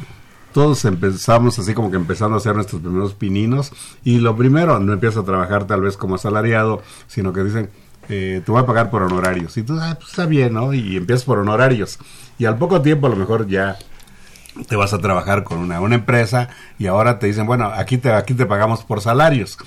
[0.52, 3.72] todos empezamos así como que empezando a hacer nuestros primeros pininos
[4.04, 7.70] y lo primero, no empiezas a trabajar tal vez como asalariado, sino que dicen,
[8.08, 9.56] eh, te voy a pagar por honorarios.
[9.56, 10.72] Y tú, ah, pues está bien, ¿no?
[10.72, 11.98] Y empiezas por honorarios.
[12.38, 13.78] Y al poco tiempo a lo mejor ya
[14.68, 18.12] te vas a trabajar con una, una empresa y ahora te dicen, bueno, aquí te,
[18.12, 19.58] aquí te pagamos por salarios.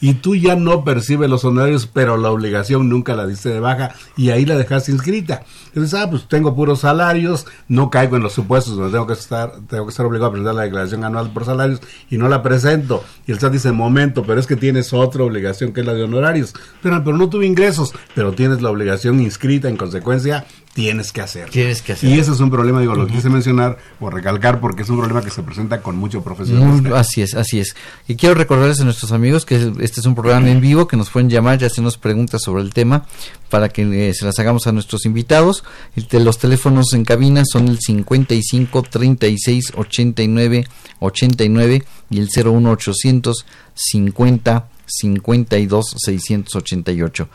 [0.00, 3.94] Y tú ya no percibes los honorarios, pero la obligación nunca la diste de baja
[4.16, 5.44] y ahí la dejaste inscrita.
[5.68, 9.52] Entonces, ah, pues tengo puros salarios, no caigo en los supuestos donde tengo que estar,
[9.68, 11.80] tengo que estar obligado a presentar la declaración anual por salarios
[12.10, 13.02] y no la presento.
[13.26, 16.02] Y el SAT dice, momento, pero es que tienes otra obligación que es la de
[16.02, 16.52] honorarios.
[16.82, 21.48] Pero, pero no tuve ingresos, pero tienes la obligación inscrita, en consecuencia, tienes que hacer.
[21.50, 22.10] Tienes que hacer.
[22.10, 25.22] Y ese es un problema, digo, lo quise mencionar o recalcar porque es un problema
[25.22, 26.96] que se presenta con mucho profesionalismo.
[26.96, 27.76] así es, así es.
[28.08, 31.10] Y quiero recordarles a nuestros amigos que este es un programa en vivo que nos
[31.10, 33.06] pueden llamar y hacernos preguntas sobre el tema
[33.50, 35.62] para que eh, se las hagamos a nuestros invitados.
[36.10, 40.66] Los teléfonos en cabina son el 55 36 89
[40.98, 47.28] 89 y el 01 800 50 52 688.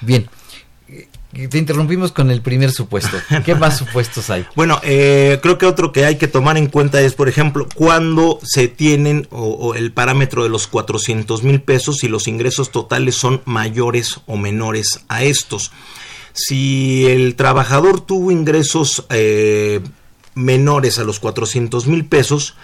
[0.00, 0.28] Bien.
[1.48, 3.16] Te interrumpimos con el primer supuesto.
[3.44, 4.46] ¿Qué más supuestos hay?
[4.54, 8.38] Bueno, eh, creo que otro que hay que tomar en cuenta es, por ejemplo, cuando
[8.42, 13.14] se tienen o, o el parámetro de los 400 mil pesos y los ingresos totales
[13.14, 15.72] son mayores o menores a estos.
[16.32, 19.80] Si el trabajador tuvo ingresos eh,
[20.34, 22.54] menores a los 400 mil pesos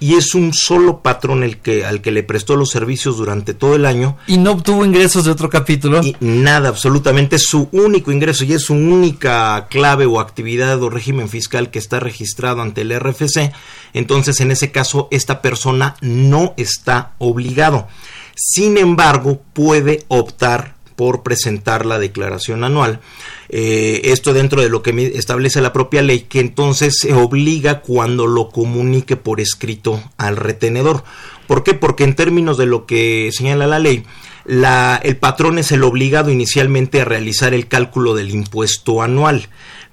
[0.00, 3.74] y es un solo patrón el que al que le prestó los servicios durante todo
[3.76, 6.00] el año, Y no obtuvo ingresos de otro capítulo.
[6.02, 10.90] y nada, absolutamente es su único ingreso y es su única clave o actividad o
[10.90, 13.52] régimen fiscal que está registrado ante el RFC.
[13.92, 17.86] Entonces, en ese caso, esta persona no está obligado.
[18.34, 23.00] Sin embargo, puede optar por presentar la declaración anual.
[23.48, 28.26] Eh, esto dentro de lo que establece la propia ley, que entonces se obliga cuando
[28.26, 31.02] lo comunique por escrito al retenedor.
[31.46, 31.72] ¿Por qué?
[31.72, 34.04] Porque en términos de lo que señala la ley,
[34.44, 39.48] el patrón es el obligado inicialmente a realizar el cálculo del impuesto anual.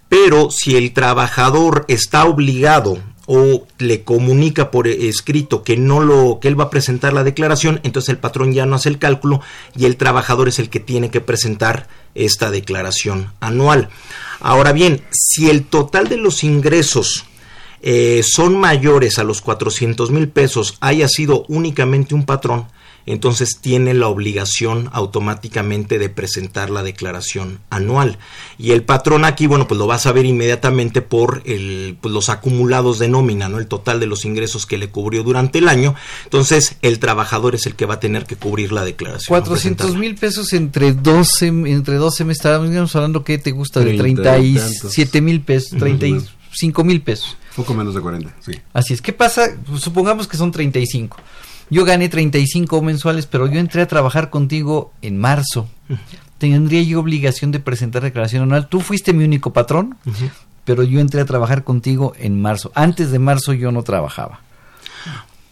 [0.09, 6.47] Pero si el trabajador está obligado o le comunica por escrito que no lo que
[6.47, 9.41] él va a presentar la declaración, entonces el patrón ya no hace el cálculo
[9.75, 13.89] y el trabajador es el que tiene que presentar esta declaración anual.
[14.39, 17.25] Ahora bien, si el total de los ingresos
[17.81, 22.67] eh, son mayores a los 400 mil pesos, haya sido únicamente un patrón,
[23.07, 28.19] entonces tiene la obligación automáticamente de presentar la declaración anual.
[28.57, 32.29] Y el patrón aquí, bueno, pues lo va a saber inmediatamente por el, pues los
[32.29, 33.59] acumulados de nómina, ¿no?
[33.59, 35.95] El total de los ingresos que le cubrió durante el año.
[36.25, 39.27] Entonces, el trabajador es el que va a tener que cubrir la declaración.
[39.27, 44.37] 400 mil pesos entre 12, entre 12 meses, estábamos hablando que te gusta de Treinta
[44.37, 47.37] y 37 mil pesos, 35 mil pesos.
[47.55, 48.51] Poco menos de 40, sí.
[48.73, 49.01] Así es.
[49.01, 49.47] ¿Qué pasa?
[49.79, 51.17] Supongamos que son 35.
[51.69, 55.67] Yo gané 35 mensuales, pero yo entré a trabajar contigo en marzo.
[56.37, 58.67] ¿Tendría yo obligación de presentar declaración anual?
[58.67, 59.97] Tú fuiste mi único patrón,
[60.65, 62.71] pero yo entré a trabajar contigo en marzo.
[62.75, 64.41] Antes de marzo yo no trabajaba.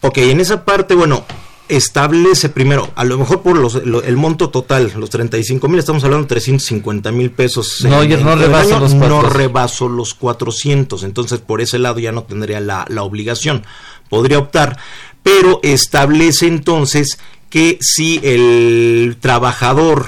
[0.02, 1.24] Ok, en esa parte, bueno,
[1.68, 6.04] establece primero, a lo mejor por los, lo- el monto total, los 35 mil, estamos
[6.04, 7.84] hablando de 350 mil pesos.
[7.88, 9.32] No, en- yo no en el rebaso año, los No 400.
[9.36, 13.64] rebaso los 400, entonces por ese lado ya no tendría la, la obligación.
[14.08, 14.78] Podría optar,
[15.26, 17.18] pero establece entonces
[17.50, 20.06] que si el trabajador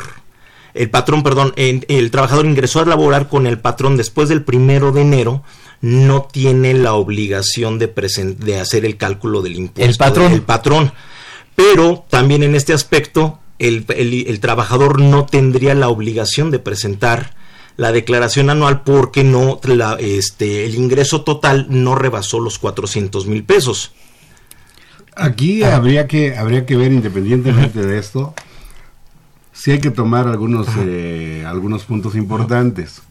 [0.74, 5.00] el patrón, perdón, el trabajador ingresó a laborar con el patrón después del primero de
[5.00, 5.42] enero,
[5.80, 7.88] no tiene la obligación de,
[8.38, 9.90] de hacer el cálculo del impuesto.
[9.90, 10.32] El patrón.
[10.32, 10.92] El patrón.
[11.56, 17.34] Pero también en este aspecto, el, el- el trabajador no tendría la obligación de presentar
[17.76, 23.42] la declaración anual porque no la, este, el ingreso total no rebasó los 400 mil
[23.42, 23.92] pesos.
[25.18, 28.34] Aquí habría que habría que ver independientemente de esto,
[29.52, 33.02] si hay que tomar algunos eh, algunos puntos importantes.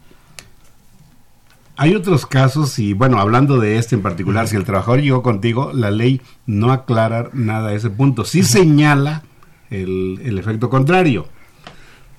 [1.76, 5.70] Hay otros casos y bueno, hablando de este en particular, si el trabajador llegó contigo,
[5.72, 8.24] la ley no aclara nada a ese punto.
[8.24, 9.22] Sí señala
[9.70, 11.28] el, el efecto contrario.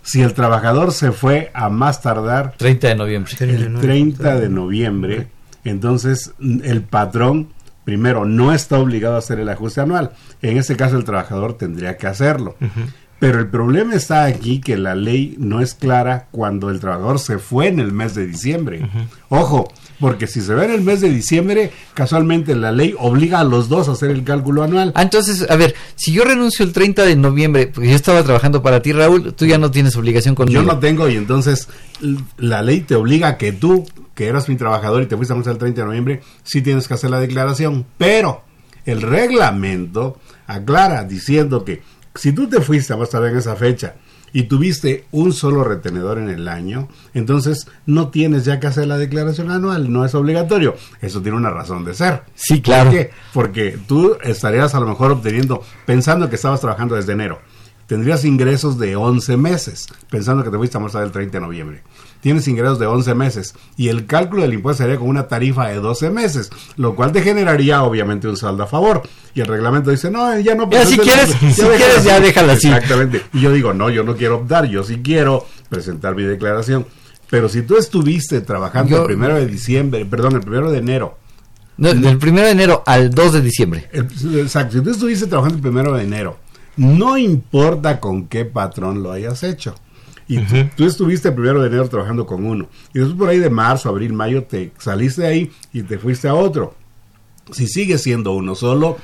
[0.04, 3.34] Si el trabajador se fue a más tardar 30 de noviembre.
[3.40, 5.28] el 30 de noviembre,
[5.64, 7.50] entonces el patrón
[7.90, 10.12] primero no está obligado a hacer el ajuste anual.
[10.44, 12.56] En ese caso el trabajador tendría que hacerlo.
[13.18, 17.40] Pero el problema está aquí que la ley no es clara cuando el trabajador se
[17.40, 18.88] fue en el mes de diciembre.
[19.30, 23.44] Ojo, porque si se ve en el mes de diciembre, casualmente la ley obliga a
[23.44, 24.92] los dos a hacer el cálculo anual.
[24.94, 28.62] Ah, entonces, a ver, si yo renuncio el 30 de noviembre, porque yo estaba trabajando
[28.62, 30.62] para ti, Raúl, tú ya no tienes obligación conmigo.
[30.62, 31.68] Yo no tengo y entonces
[32.38, 33.88] la ley te obliga a que tú,
[34.20, 36.90] que eras mi trabajador y te fuiste a marchar el 30 de noviembre, sí tienes
[36.90, 37.86] que hacer la declaración.
[37.98, 38.42] Pero
[38.84, 41.82] el reglamento aclara diciendo que
[42.16, 43.96] si tú te fuiste a más tarde en esa fecha
[44.34, 48.98] y tuviste un solo retenedor en el año, entonces no tienes ya que hacer la
[48.98, 50.76] declaración anual, no es obligatorio.
[51.00, 52.24] Eso tiene una razón de ser.
[52.36, 52.92] Sí, claro.
[52.92, 53.12] ¿Por qué?
[53.34, 57.40] Porque tú estarías a lo mejor obteniendo, pensando que estabas trabajando desde enero,
[57.88, 61.84] tendrías ingresos de 11 meses, pensando que te fuiste a marchar el 30 de noviembre.
[62.22, 65.76] Tienes ingresos de 11 meses y el cálculo del impuesto sería con una tarifa de
[65.76, 69.04] 12 meses, lo cual te generaría obviamente un saldo a favor.
[69.34, 70.70] Y el reglamento dice, no, ya no...
[70.70, 72.68] Ya, si quieres- si déjala quieres, ya déjala así.
[72.68, 73.22] Exactamente.
[73.34, 76.86] Y yo digo, no, yo no quiero optar, yo sí quiero presentar mi declaración.
[77.30, 81.18] Pero si tú estuviste trabajando Yo- el primero de diciembre, perdón, el primero de enero,
[81.78, 83.88] No, del 1 de enero al 2 de diciembre.
[83.94, 86.38] exacto, si tú estuviste trabajando el primero de enero,
[86.76, 89.76] no importa con qué patrón lo hayas hecho.
[90.30, 92.70] Y tú- tú estuviste el primero de enero trabajando con uno.
[92.94, 96.28] Y después por ahí de marzo, abril, mayo, te saliste de ahí y te fuiste
[96.30, 96.76] a otro.
[97.52, 98.98] Si sigues siendo uno solo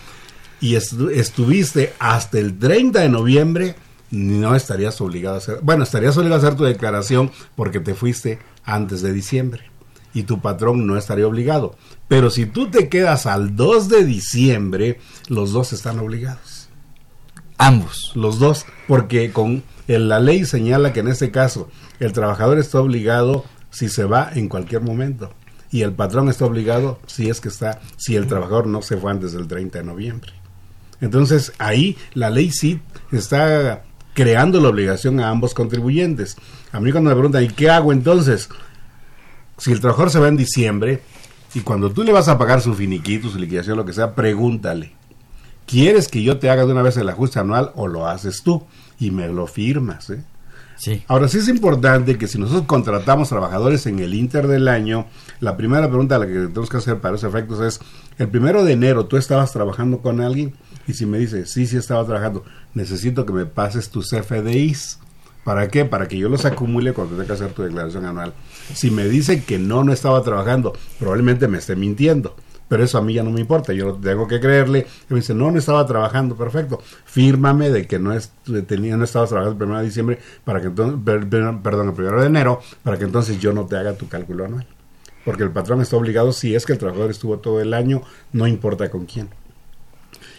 [0.62, 3.76] y estu- estuviste hasta el 30 de noviembre,
[4.12, 8.38] no estarías obligado a hacer, bueno, estarías obligado a hacer tu declaración porque te fuiste
[8.64, 9.64] antes de diciembre
[10.14, 11.76] y tu patrón no estaría obligado.
[12.08, 16.70] Pero si tú te quedas al 2 de diciembre, los dos están obligados.
[17.58, 18.12] Ambos.
[18.16, 21.70] Los dos, porque con el- la ley señala que en este caso
[22.00, 25.32] el trabajador está obligado si se va en cualquier momento
[25.72, 29.12] y el patrón está obligado si es que está, si el trabajador no se fue
[29.12, 30.32] antes del 30 de noviembre.
[31.02, 32.80] Entonces ahí la ley sí
[33.12, 36.38] está creando la obligación a ambos contribuyentes.
[36.72, 38.48] A mí cuando me preguntan, ¿y qué hago entonces?
[39.58, 41.02] Si el trabajador se va en diciembre
[41.54, 44.94] y cuando tú le vas a pagar su finiquito, su liquidación, lo que sea, pregúntale.
[45.66, 48.64] ¿Quieres que yo te haga de una vez el ajuste anual o lo haces tú?
[49.00, 50.24] Y me lo firmas, ¿eh?
[50.78, 51.04] Sí.
[51.08, 55.06] Ahora sí es importante que si nosotros contratamos trabajadores en el inter del año,
[55.40, 57.80] la primera pregunta a la que tenemos que hacer para esos efectos es,
[58.18, 60.54] el primero de enero tú estabas trabajando con alguien
[60.88, 65.00] y si me dice, sí, sí estaba trabajando, necesito que me pases tus FDIs.
[65.46, 65.86] ¿Para qué?
[65.86, 68.34] Para que yo los acumule cuando tenga que hacer tu declaración anual.
[68.74, 72.36] Si me dice que no, no estaba trabajando, probablemente me esté mintiendo.
[72.68, 74.88] Pero eso a mí ya no me importa, yo tengo que creerle.
[75.10, 76.82] Me dice, no, no estaba trabajando, perfecto.
[77.06, 78.32] Fírmame de que no, es,
[78.68, 81.94] tenía, no estabas trabajando el primero de diciembre, para que entonces, per- per- perdón, el
[81.94, 84.66] primero de enero, para que entonces yo no te haga tu cálculo anual.
[85.24, 88.02] Porque el patrón está obligado, si es que el trabajador estuvo todo el año,
[88.32, 89.30] no importa con quién.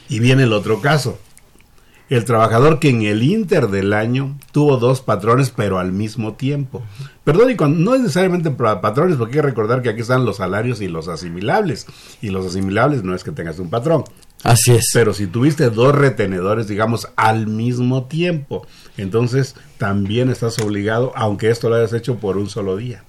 [0.09, 1.19] Y viene el otro caso.
[2.09, 6.83] El trabajador que en el inter del año tuvo dos patrones, pero al mismo tiempo.
[7.25, 10.25] Perdón, y cuando, no es necesariamente pa- patrones, porque hay que recordar que aquí están
[10.25, 11.87] los salarios y los asimilables.
[12.23, 14.05] Y los asimilables no es que tengas un patrón.
[14.45, 14.91] Así es.
[14.95, 18.65] Pero si tuviste dos retenedores, digamos, al mismo tiempo,
[18.97, 23.03] entonces también estás obligado, aunque esto lo hayas hecho por un solo día.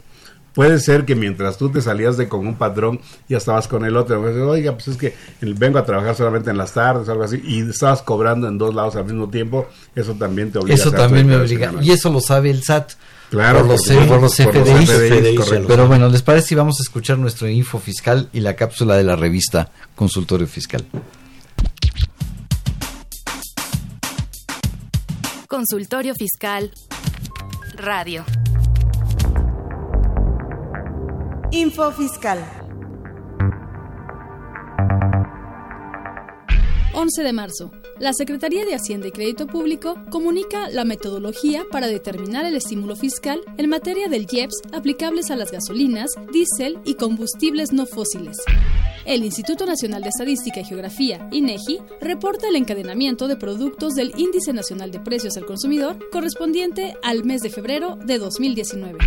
[0.57, 3.95] Puede ser que mientras tú te salías de con un patrón, ya estabas con el
[3.95, 4.19] otro.
[4.19, 7.39] Pues, Oiga, pues es que el- vengo a trabajar solamente en las tardes, algo así,
[7.45, 9.67] y estabas cobrando en dos lados al mismo tiempo.
[9.95, 10.73] Eso también te obliga.
[10.73, 11.71] a Eso también me obliga.
[11.79, 12.93] Y eso lo sabe el SAT.
[13.29, 14.35] Claro, por los, por los.
[15.67, 19.03] Pero bueno, ¿les parece si vamos a escuchar nuestro info fiscal y la cápsula de
[19.03, 20.83] la revista Consultorio Fiscal?
[25.47, 26.71] Consultorio Fiscal
[27.75, 28.23] Radio.
[31.51, 32.39] Info Fiscal.
[36.93, 37.71] 11 de marzo.
[37.99, 43.39] La Secretaría de Hacienda y Crédito Público comunica la metodología para determinar el estímulo fiscal
[43.57, 48.37] en materia del IEPS aplicables a las gasolinas, diésel y combustibles no fósiles.
[49.05, 54.51] El Instituto Nacional de Estadística y Geografía, INEGI, reporta el encadenamiento de productos del Índice
[54.51, 58.97] Nacional de Precios al Consumidor correspondiente al mes de febrero de 2019.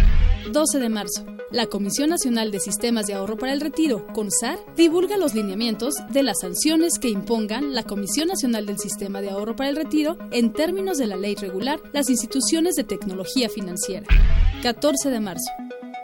[0.48, 1.24] 12 de marzo.
[1.50, 6.22] La Comisión Nacional de Sistemas de Ahorro para el Retiro, CONSAR, divulga los lineamientos de
[6.22, 10.52] las sanciones que impongan la Comisión Nacional del Sistema de Ahorro para el Retiro en
[10.52, 14.06] términos de la ley regular las instituciones de tecnología financiera.
[14.62, 15.50] 14 de marzo.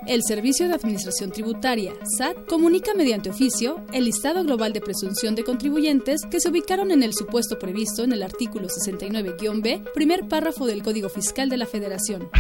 [0.07, 5.43] El Servicio de Administración Tributaria, SAT, comunica mediante oficio el listado global de presunción de
[5.43, 10.85] contribuyentes que se ubicaron en el supuesto previsto en el artículo 69-B, primer párrafo del
[10.85, 12.31] Código Fiscal de la Federación.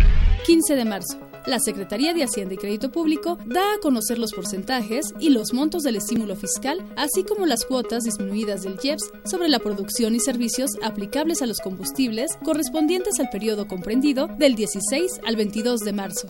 [0.44, 1.18] 15 de marzo.
[1.46, 5.84] La Secretaría de Hacienda y Crédito Público da a conocer los porcentajes y los montos
[5.84, 10.72] del estímulo fiscal, así como las cuotas disminuidas del IEPS sobre la producción y servicios
[10.82, 16.28] aplicables a los combustibles correspondientes al periodo comprendido del 16 al 22 de marzo.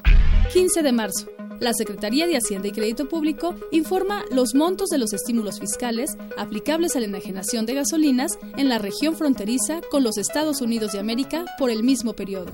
[0.52, 1.26] 15 de marzo.
[1.60, 6.94] La Secretaría de Hacienda y Crédito Público informa los montos de los estímulos fiscales aplicables
[6.94, 11.46] a la enajenación de gasolinas en la región fronteriza con los Estados Unidos de América
[11.58, 12.52] por el mismo periodo.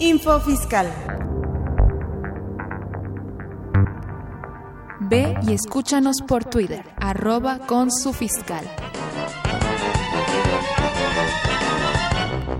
[0.00, 0.86] Info Fiscal.
[5.00, 8.64] Ve y escúchanos por Twitter, arroba con su fiscal.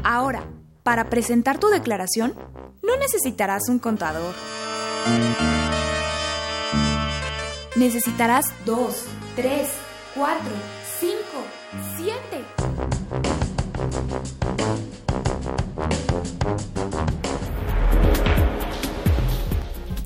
[0.02, 0.42] Ahora,
[0.82, 2.34] para presentar tu declaración,
[2.82, 4.34] no necesitarás un contador.
[7.76, 9.04] Necesitarás dos,
[9.36, 9.68] tres,
[10.16, 10.50] cuatro,
[10.98, 11.44] cinco,
[11.96, 12.44] siete.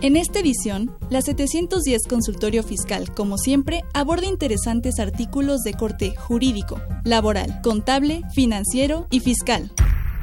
[0.03, 6.81] En esta edición, la 710 Consultorio Fiscal, como siempre, aborda interesantes artículos de corte jurídico,
[7.05, 9.71] laboral, contable, financiero y fiscal.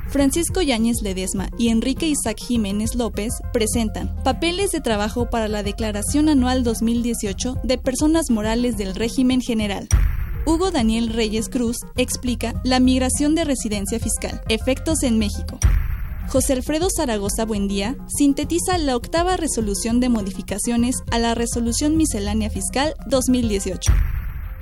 [0.09, 6.27] Francisco Yáñez Ledesma y Enrique Isaac Jiménez López presentan Papeles de trabajo para la Declaración
[6.27, 9.87] Anual 2018 de Personas Morales del Régimen General.
[10.45, 15.57] Hugo Daniel Reyes Cruz explica la migración de residencia fiscal, efectos en México.
[16.29, 22.93] José Alfredo Zaragoza Buendía sintetiza la octava resolución de modificaciones a la Resolución Miscelánea Fiscal
[23.07, 23.91] 2018.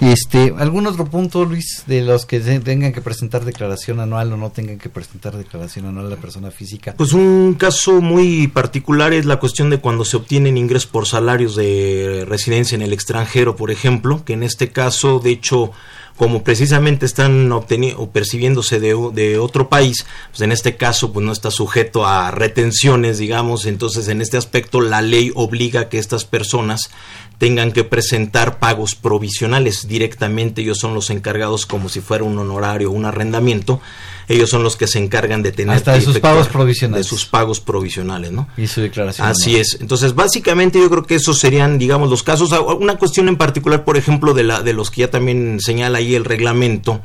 [0.00, 4.50] Este, ¿Algún otro punto, Luis, de los que tengan que presentar declaración anual o no
[4.50, 6.94] tengan que presentar declaración anual la persona física?
[6.96, 11.56] Pues un caso muy particular es la cuestión de cuando se obtienen ingresos por salarios
[11.56, 15.72] de residencia en el extranjero, por ejemplo, que en este caso, de hecho,
[16.16, 17.66] como precisamente están o
[18.10, 23.18] percibiéndose de, de, otro país, pues en este caso pues no está sujeto a retenciones,
[23.18, 26.90] digamos, entonces en este aspecto la ley obliga que estas personas
[27.38, 32.90] tengan que presentar pagos provisionales directamente, ellos son los encargados como si fuera un honorario
[32.90, 33.80] o un arrendamiento,
[34.28, 37.26] ellos son los que se encargan de tener hasta de sus pagos provisionales de sus
[37.26, 38.48] pagos provisionales, ¿no?
[38.56, 39.28] Y su declaración.
[39.28, 39.78] Así es.
[39.80, 42.50] Entonces, básicamente yo creo que esos serían, digamos, los casos.
[42.80, 46.14] Una cuestión en particular, por ejemplo, de la de los que ya también señala ahí
[46.14, 47.02] el reglamento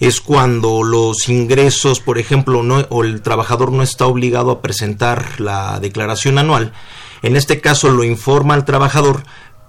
[0.00, 5.40] es cuando los ingresos, por ejemplo, no, o el trabajador no está obligado a presentar
[5.40, 6.72] la declaración anual.
[7.22, 9.22] En este caso lo informa al trabajador,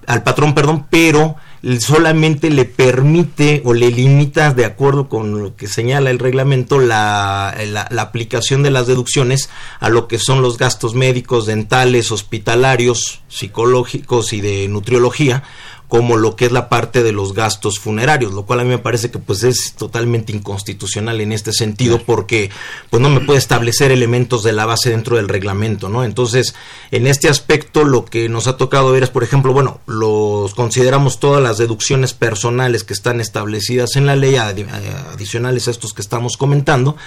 [0.07, 1.35] al patrón, perdón, pero
[1.79, 7.55] solamente le permite o le limita, de acuerdo con lo que señala el reglamento, la,
[7.67, 13.21] la, la, aplicación de las deducciones a lo que son los gastos médicos, dentales, hospitalarios,
[13.27, 15.43] psicológicos y de nutriología,
[15.87, 18.77] como lo que es la parte de los gastos funerarios, lo cual a mí me
[18.77, 22.49] parece que pues es totalmente inconstitucional en este sentido porque
[22.89, 26.03] pues no me puede establecer elementos de la base dentro del reglamento, ¿no?
[26.03, 26.55] Entonces,
[26.91, 31.19] en este aspecto lo que nos ha tocado ver es, por ejemplo, bueno, los consideramos
[31.19, 36.35] todas las deducciones personales que están establecidas en la ley adicionales a estos que estamos
[36.35, 36.97] comentando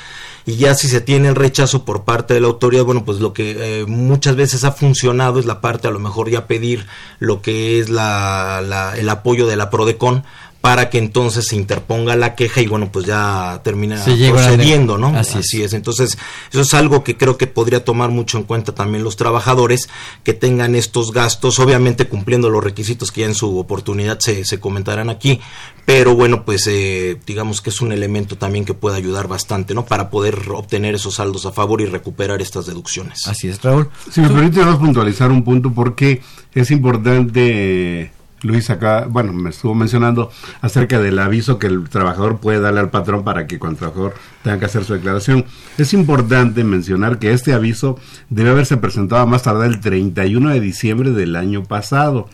[0.46, 3.32] y ya si se tiene el rechazo por parte de la autoridad, bueno, pues lo
[3.32, 6.86] que eh, muchas veces ha funcionado es la parte a lo mejor ya pedir
[7.18, 10.24] lo que es la, la, el apoyo de la Prodecon
[10.60, 15.08] para que entonces se interponga la queja y bueno, pues ya termina procediendo, ¿no?
[15.08, 15.66] Así Así, es.
[15.66, 15.72] es.
[15.72, 16.18] Entonces,
[16.52, 19.88] eso es algo que creo que podría tomar mucho en cuenta también los trabajadores
[20.22, 24.60] que tengan estos gastos, obviamente cumpliendo los requisitos que ya en su oportunidad se, se
[24.60, 25.40] comentarán aquí,
[25.86, 29.86] pero bueno, pues eh, digamos que es un elemento también que puede ayudar bastante, ¿no?
[29.86, 33.26] Para poder obtener esos saldos a favor y recuperar estas deducciones.
[33.26, 33.88] Así es, Raúl.
[34.10, 36.22] Si me permite, vamos a puntualizar un punto porque
[36.54, 38.12] es importante,
[38.42, 40.30] Luis, acá, bueno, me estuvo mencionando
[40.62, 44.14] acerca del aviso que el trabajador puede darle al patrón para que cuando el trabajador
[44.42, 45.44] tenga que hacer su declaración.
[45.76, 47.98] Es importante mencionar que este aviso
[48.30, 52.28] debe haberse presentado más tardar el 31 de diciembre del año pasado,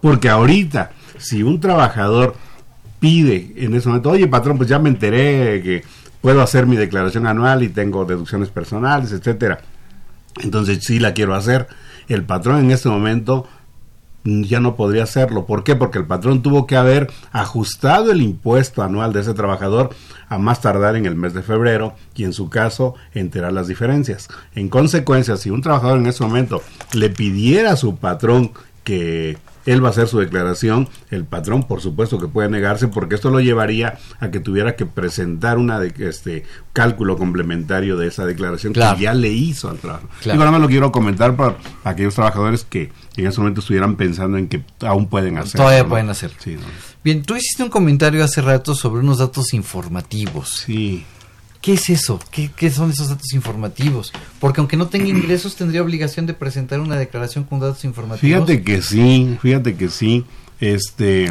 [0.00, 2.34] porque ahorita, si un trabajador
[2.98, 5.84] pide en ese momento, oye patrón, pues ya me enteré que
[6.22, 9.60] puedo hacer mi declaración anual y tengo deducciones personales, etcétera.
[10.42, 11.68] Entonces sí la quiero hacer.
[12.08, 13.46] El patrón en este momento
[14.24, 15.46] ya no podría hacerlo.
[15.46, 15.76] ¿Por qué?
[15.76, 19.90] Porque el patrón tuvo que haber ajustado el impuesto anual de ese trabajador
[20.28, 24.28] a más tardar en el mes de febrero y en su caso enterar las diferencias.
[24.54, 26.62] En consecuencia, si un trabajador en ese momento
[26.92, 28.52] le pidiera a su patrón
[28.84, 29.38] que
[29.72, 33.30] él va a hacer su declaración, el patrón por supuesto que puede negarse porque esto
[33.30, 38.72] lo llevaría a que tuviera que presentar una de, este cálculo complementario de esa declaración
[38.72, 38.96] Claro.
[38.96, 40.08] que ya le hizo al trabajo.
[40.20, 40.32] Claro.
[40.32, 44.38] Digo, nada más lo quiero comentar para aquellos trabajadores que en ese momento estuvieran pensando
[44.38, 45.60] en que aún pueden hacer.
[45.60, 46.32] Todavía pueden hacer.
[46.38, 46.62] Sí, ¿no?
[47.04, 50.62] Bien, tú hiciste un comentario hace rato sobre unos datos informativos.
[50.66, 51.04] Sí.
[51.60, 52.18] ¿Qué es eso?
[52.30, 54.12] ¿Qué, son esos datos informativos?
[54.38, 58.46] Porque aunque no tenga ingresos, tendría obligación de presentar una declaración con datos informativos.
[58.46, 60.24] Fíjate que sí, fíjate que sí.
[60.58, 61.30] Este,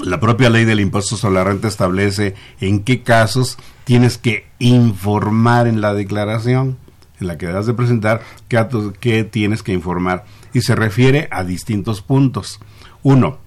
[0.00, 5.66] la propia ley del impuesto sobre la renta establece en qué casos tienes que informar
[5.66, 6.78] en la declaración
[7.20, 8.66] en la que debes de presentar qué,
[8.98, 10.24] qué tienes que informar
[10.54, 12.60] y se refiere a distintos puntos.
[13.02, 13.38] Uno,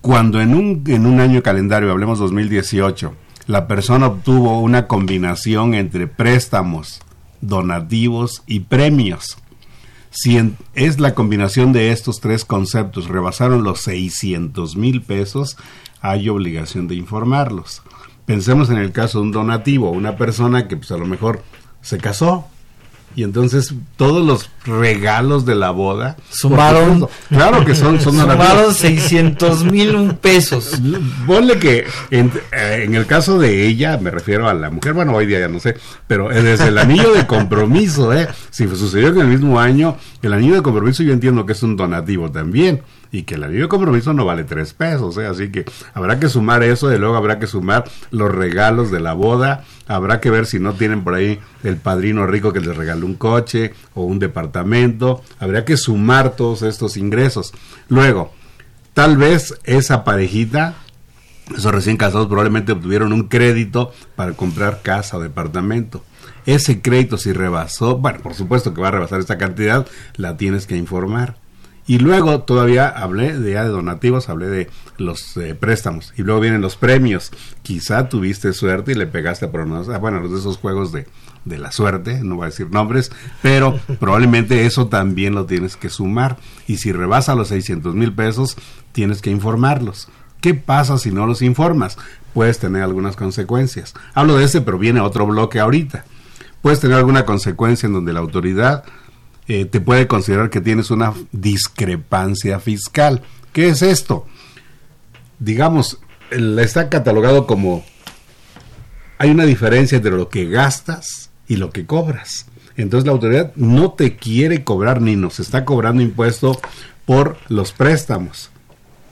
[0.00, 3.14] cuando en un, en un año calendario, hablemos 2018,
[3.48, 7.00] la persona obtuvo una combinación entre préstamos,
[7.40, 9.38] donativos y premios.
[10.10, 10.38] Si
[10.74, 15.56] es la combinación de estos tres conceptos rebasaron los 600 mil pesos,
[16.02, 17.82] hay obligación de informarlos.
[18.26, 21.42] Pensemos en el caso de un donativo, una persona que pues a lo mejor
[21.80, 22.48] se casó
[23.18, 28.76] y entonces todos los regalos de la boda Sumaron- claro que son, son Sumaron donativos.
[28.76, 30.80] 600 mil pesos.
[31.26, 35.14] Ponle que en, eh, en el caso de ella, me refiero a la mujer, bueno,
[35.14, 38.28] hoy día ya no sé, pero eh, desde el anillo de compromiso, ¿eh?
[38.50, 41.74] Si sucedió en el mismo año, el anillo de compromiso yo entiendo que es un
[41.76, 42.82] donativo también.
[43.10, 45.26] Y que el anillo de compromiso no vale tres pesos, ¿eh?
[45.26, 49.14] así que habrá que sumar eso y luego habrá que sumar los regalos de la
[49.14, 53.06] boda, habrá que ver si no tienen por ahí el padrino rico que les regaló
[53.06, 57.54] un coche o un departamento, habría que sumar todos estos ingresos.
[57.88, 58.32] Luego,
[58.92, 60.74] tal vez esa parejita,
[61.56, 66.04] esos recién casados probablemente obtuvieron un crédito para comprar casa o departamento.
[66.44, 69.86] Ese crédito si rebasó, bueno, por supuesto que va a rebasar esta cantidad,
[70.16, 71.36] la tienes que informar.
[71.88, 76.12] Y luego todavía hablé de, ya de donativos, hablé de los eh, préstamos.
[76.18, 77.32] Y luego vienen los premios.
[77.62, 81.06] Quizá tuviste suerte y le pegaste por unos, ah, bueno, los de esos juegos de,
[81.46, 83.10] de la suerte, no voy a decir nombres,
[83.40, 86.36] pero probablemente eso también lo tienes que sumar.
[86.66, 88.58] Y si rebasa los 600 mil pesos,
[88.92, 90.08] tienes que informarlos.
[90.42, 91.96] ¿Qué pasa si no los informas?
[92.34, 93.94] Puedes tener algunas consecuencias.
[94.12, 96.04] Hablo de ese, pero viene otro bloque ahorita.
[96.60, 98.84] Puedes tener alguna consecuencia en donde la autoridad
[99.48, 103.22] eh, te puede considerar que tienes una discrepancia fiscal.
[103.52, 104.26] ¿Qué es esto?
[105.38, 105.98] Digamos,
[106.30, 107.84] está catalogado como
[109.16, 112.46] hay una diferencia entre lo que gastas y lo que cobras.
[112.76, 116.60] Entonces la autoridad no te quiere cobrar ni nos está cobrando impuesto
[117.06, 118.50] por los préstamos.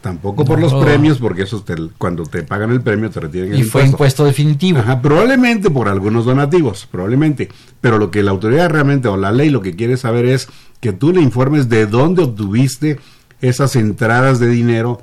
[0.07, 3.61] Tampoco por los premios, porque eso te- cuando te pagan el premio te retienen el
[3.61, 4.79] Y fue impuesto definitivo.
[4.79, 7.49] Ajá, probablemente por algunos donativos, probablemente.
[7.81, 10.49] Pero lo que la autoridad realmente o la ley lo que quiere saber es
[10.81, 13.01] que tú le informes de dónde obtuviste
[13.41, 15.03] esas entradas de dinero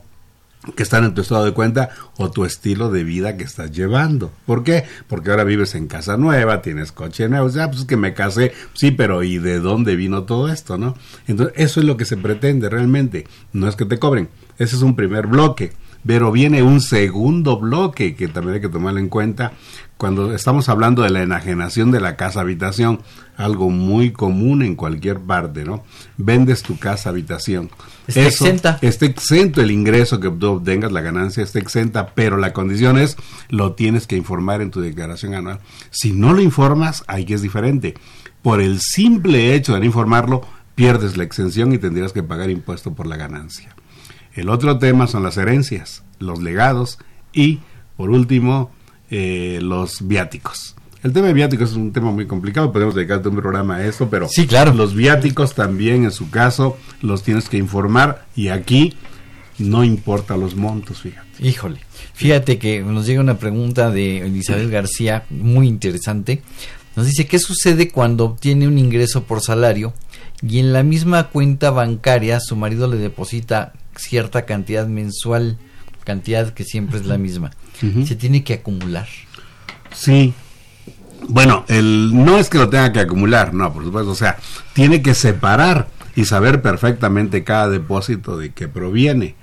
[0.75, 4.31] que están en tu estado de cuenta o tu estilo de vida que estás llevando.
[4.45, 4.85] ¿Por qué?
[5.07, 8.13] Porque ahora vives en casa nueva, tienes coche nuevo, o sea, pues es que me
[8.13, 10.95] casé, sí, pero ¿y de dónde vino todo esto, no?
[11.27, 14.29] Entonces, eso es lo que se pretende realmente, no es que te cobren.
[14.57, 15.73] Ese es un primer bloque,
[16.05, 19.53] pero viene un segundo bloque que también hay que tomarlo en cuenta
[19.97, 22.99] cuando estamos hablando de la enajenación de la casa habitación,
[23.37, 25.83] algo muy común en cualquier parte, ¿no?
[26.17, 27.69] Vendes tu casa habitación.
[28.07, 28.79] Está Eso- exenta.
[28.81, 33.15] Está exento el ingreso que tú obtengas, la ganancia está exenta, pero la condición es
[33.49, 35.59] lo tienes que informar en tu declaración anual.
[35.89, 37.93] Si no lo informas, ahí que es diferente.
[38.41, 40.41] Por el simple hecho de no informarlo,
[40.75, 43.73] pierdes la exención y tendrías que pagar impuesto por la ganancia.
[44.35, 46.97] El otro tema son las herencias, los legados
[47.33, 47.59] y,
[47.97, 48.71] por último,
[49.11, 50.75] eh, los viáticos.
[51.03, 54.09] El tema de viáticos es un tema muy complicado, podemos dedicarte un programa a eso,
[54.09, 54.73] pero sí, claro.
[54.73, 58.93] los viáticos también en su caso los tienes que informar y aquí
[59.59, 61.27] no importa los montos, fíjate.
[61.39, 61.79] Híjole,
[62.13, 66.41] fíjate que nos llega una pregunta de Elizabeth García muy interesante.
[66.95, 69.93] Nos dice, ¿qué sucede cuando obtiene un ingreso por salario
[70.41, 75.57] y en la misma cuenta bancaria su marido le deposita cierta cantidad mensual,
[76.03, 77.51] cantidad que siempre es la misma?
[78.05, 79.07] Se tiene que acumular.
[79.93, 80.33] Sí,
[81.27, 84.37] bueno, el, no es que lo tenga que acumular, no, por supuesto, o sea,
[84.73, 89.35] tiene que separar y saber perfectamente cada depósito de qué proviene.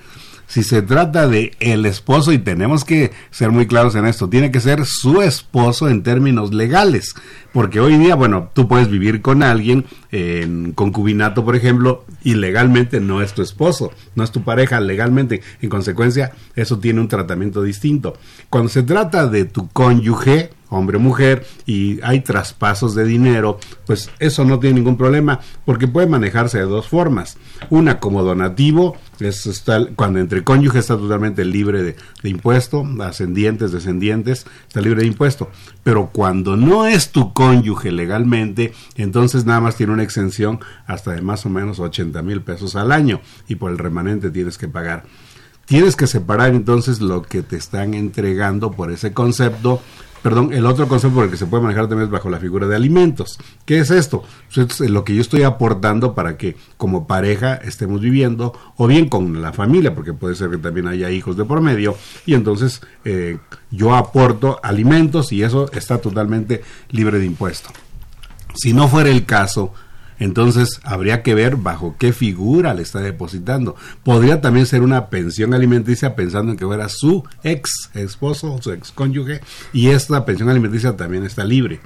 [0.46, 4.50] Si se trata de el esposo, y tenemos que ser muy claros en esto, tiene
[4.50, 7.14] que ser su esposo en términos legales,
[7.52, 13.00] porque hoy día, bueno, tú puedes vivir con alguien en concubinato, por ejemplo, y legalmente
[13.00, 17.62] no es tu esposo, no es tu pareja legalmente, en consecuencia, eso tiene un tratamiento
[17.62, 18.14] distinto.
[18.48, 24.10] Cuando se trata de tu cónyuge, hombre o mujer, y hay traspasos de dinero, pues
[24.18, 27.36] eso no tiene ningún problema, porque puede manejarse de dos formas.
[27.70, 33.72] Una como donativo, es está, cuando entre cónyuge está totalmente libre de, de impuesto, ascendientes,
[33.72, 35.50] descendientes, está libre de impuesto.
[35.82, 41.22] Pero cuando no es tu cónyuge legalmente, entonces nada más tiene una exención hasta de
[41.22, 45.04] más o menos 80 mil pesos al año, y por el remanente tienes que pagar.
[45.64, 49.80] Tienes que separar entonces lo que te están entregando por ese concepto
[50.22, 52.66] perdón, el otro concepto por el que se puede manejar también es bajo la figura
[52.66, 53.38] de alimentos.
[53.64, 54.24] ¿Qué es esto?
[54.54, 59.08] Pues es lo que yo estoy aportando para que como pareja estemos viviendo, o bien
[59.08, 61.96] con la familia, porque puede ser que también haya hijos de por medio,
[62.26, 63.38] y entonces eh,
[63.70, 67.70] yo aporto alimentos y eso está totalmente libre de impuesto.
[68.54, 69.72] Si no fuera el caso,
[70.20, 73.74] entonces habría que ver bajo qué figura le está depositando.
[74.04, 78.92] Podría también ser una pensión alimenticia pensando en que fuera su ex esposo, su ex
[78.92, 79.40] cónyuge,
[79.72, 81.80] y esta pensión alimenticia también está libre.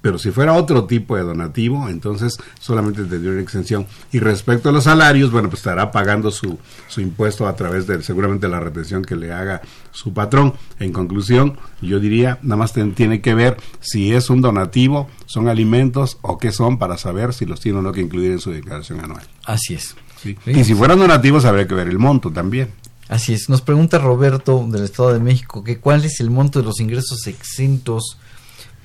[0.00, 3.86] Pero si fuera otro tipo de donativo, entonces solamente tendría una exención.
[4.12, 8.02] Y respecto a los salarios, bueno, pues estará pagando su, su impuesto a través de
[8.02, 10.54] seguramente la retención que le haga su patrón.
[10.78, 16.18] En conclusión, yo diría, nada más tiene que ver si es un donativo, son alimentos
[16.22, 19.00] o qué son para saber si los tiene o no que incluir en su declaración
[19.00, 19.26] anual.
[19.44, 19.96] Así es.
[20.22, 20.36] Sí.
[20.46, 22.70] Y si fueran donativos, habría que ver el monto también.
[23.08, 23.48] Así es.
[23.48, 27.26] Nos pregunta Roberto del Estado de México que cuál es el monto de los ingresos
[27.26, 28.18] exentos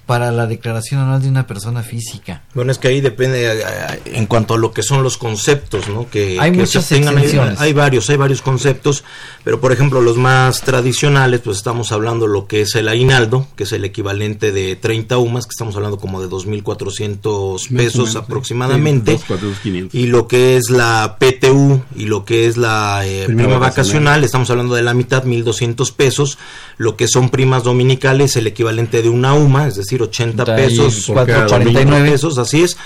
[0.06, 2.44] para la declaración anual de una persona física.
[2.54, 3.64] Bueno, es que ahí depende
[4.06, 6.10] en cuanto a lo que son los conceptos, ¿no?
[6.10, 7.60] Que, hay que muchas se tengan, exenciones.
[7.60, 9.04] hay varios, hay varios conceptos,
[9.44, 13.64] pero por ejemplo los más tradicionales, pues estamos hablando lo que es el aguinaldo, que
[13.64, 19.18] es el equivalente de 30 UMAS, que estamos hablando como de 2.400 pesos aproximadamente, Sí,
[19.18, 19.94] dos, cuatro, dos, quinientos.
[20.00, 23.70] y lo que es la PTU y lo que es la eh, Prima prima, vacacional.
[23.70, 26.38] vacacional, estamos hablando de la mitad, 1.200 pesos,
[26.78, 30.78] lo que son primas dominicales, el equivalente de una UMA, es decir, 80 Treinta y
[30.78, 32.12] pesos, cuatro, 80 cuarenta y nueve.
[32.12, 32.78] pesos, así es.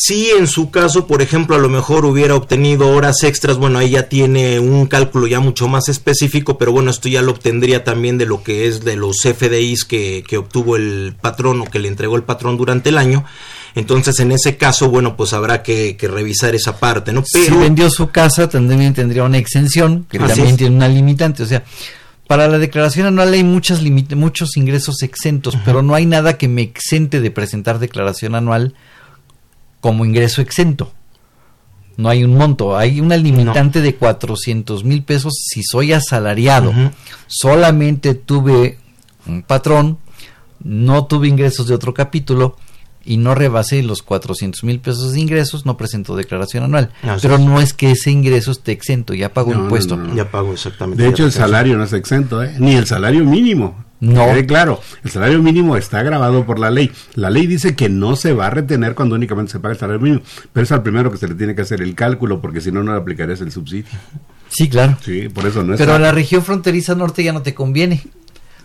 [0.00, 3.90] Si en su caso, por ejemplo, a lo mejor hubiera obtenido horas extras, bueno, ahí
[3.90, 8.16] ya tiene un cálculo ya mucho más específico, pero bueno, esto ya lo obtendría también
[8.16, 11.88] de lo que es de los FDIs que, que obtuvo el patrón o que le
[11.88, 13.24] entregó el patrón durante el año.
[13.74, 17.24] Entonces, en ese caso, bueno, pues habrá que, que revisar esa parte, ¿no?
[17.32, 20.56] Pero si vendió su casa, también tendría una exención, que también es.
[20.58, 21.42] tiene una limitante.
[21.42, 21.64] O sea,
[22.28, 26.60] para la declaración anual hay muchas muchos ingresos exentos, pero no hay nada que me
[26.60, 28.74] exente de presentar declaración anual
[29.80, 30.92] como ingreso exento.
[31.96, 36.72] No hay un monto, hay una limitante de 400 mil pesos si soy asalariado.
[37.26, 38.78] Solamente tuve
[39.26, 39.96] un patrón,
[40.62, 42.56] no tuve ingresos de otro capítulo
[43.08, 46.90] y no rebasé los 400 mil pesos de ingresos, no presento declaración anual.
[47.02, 49.96] Así Pero no es que ese ingreso esté exento, ya pago No, no, impuesto.
[49.96, 50.14] no, no.
[50.14, 51.02] ya pago exactamente.
[51.02, 52.54] De hecho, el salario no es exento, ¿eh?
[52.58, 53.82] ni el salario mínimo.
[54.00, 54.26] No.
[54.26, 56.92] Quede claro, el salario mínimo está grabado por la ley.
[57.14, 60.00] La ley dice que no se va a retener cuando únicamente se paga el salario
[60.00, 62.70] mínimo, pero es al primero que se le tiene que hacer el cálculo, porque si
[62.70, 63.86] no, no le aplicarías el subsidio.
[64.50, 64.96] Sí, claro.
[65.02, 65.78] Sí, por eso no es.
[65.78, 68.02] Pero a la región fronteriza norte ya no te conviene.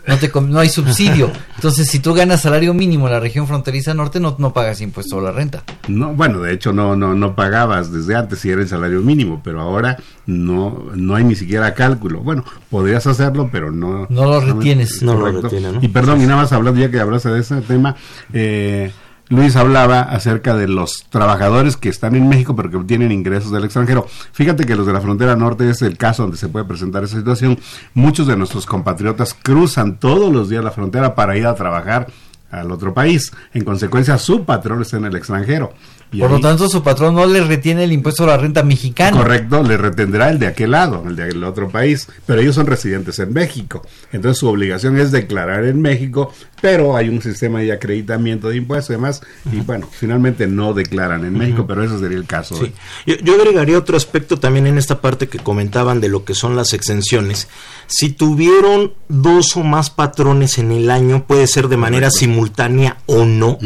[0.05, 1.31] No, te no hay subsidio.
[1.55, 5.19] Entonces, si tú ganas salario mínimo en la región fronteriza norte, no, no pagas impuesto
[5.19, 5.63] a la renta.
[5.87, 9.41] No, bueno, de hecho no, no, no pagabas desde antes si era el salario mínimo,
[9.43, 12.19] pero ahora no, no hay ni siquiera cálculo.
[12.19, 14.05] Bueno, podrías hacerlo, pero no.
[14.09, 15.01] No lo retienes.
[15.01, 15.79] No lo retiene, ¿no?
[15.81, 17.95] Y perdón, y nada más hablando, ya que hablaste de ese tema,
[18.33, 18.91] eh,
[19.33, 23.63] Luis hablaba acerca de los trabajadores que están en México pero que obtienen ingresos del
[23.63, 24.05] extranjero.
[24.31, 27.17] Fíjate que los de la frontera norte es el caso donde se puede presentar esa
[27.17, 27.59] situación.
[27.95, 32.07] Muchos de nuestros compatriotas cruzan todos los días la frontera para ir a trabajar
[32.51, 33.31] al otro país.
[33.53, 35.73] En consecuencia, su patrón está en el extranjero.
[36.19, 39.17] Por lo tanto, su patrón no le retiene el impuesto a la renta mexicana.
[39.17, 43.17] Correcto, le retendrá el de aquel lado, el del otro país, pero ellos son residentes
[43.17, 43.81] en México.
[44.11, 46.31] Entonces su obligación es declarar en México,
[46.63, 51.25] pero hay un sistema de acreditamiento de impuestos y demás, y bueno, finalmente no declaran
[51.25, 52.55] en México, pero eso sería el caso.
[52.55, 52.71] Sí.
[53.05, 56.55] Yo, yo agregaría otro aspecto también en esta parte que comentaban de lo que son
[56.55, 57.49] las exenciones.
[57.87, 63.25] Si tuvieron dos o más patrones en el año, puede ser de manera simultánea o
[63.25, 63.57] no,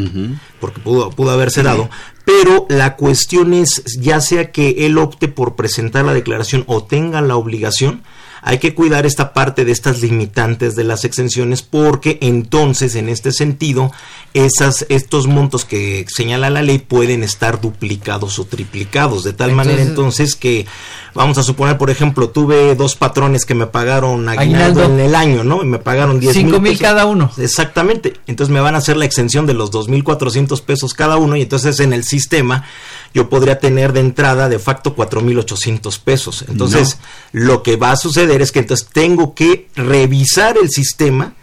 [0.60, 1.88] porque pudo, pudo haberse dado,
[2.24, 7.20] pero la cuestión es, ya sea que él opte por presentar la declaración o tenga
[7.20, 8.02] la obligación,
[8.48, 13.30] hay que cuidar esta parte de estas limitantes de las exenciones porque entonces en este
[13.30, 13.92] sentido
[14.34, 19.82] esas estos montos que señala la ley pueden estar duplicados o triplicados de tal manera
[19.82, 20.66] entonces que
[21.14, 25.44] vamos a suponer por ejemplo tuve dos patrones que me pagaron aguinaldo, en el año
[25.44, 27.30] no y me pagaron 10 cinco mil cada uno.
[27.38, 28.14] Exactamente.
[28.26, 31.80] Entonces me van a hacer la exención de los 2.400 pesos cada uno y entonces
[31.80, 32.64] en el sistema
[33.14, 36.44] yo podría tener de entrada de facto 4.800 pesos.
[36.48, 36.98] Entonces
[37.32, 41.34] lo que va a suceder es que entonces tengo que revisar el sistema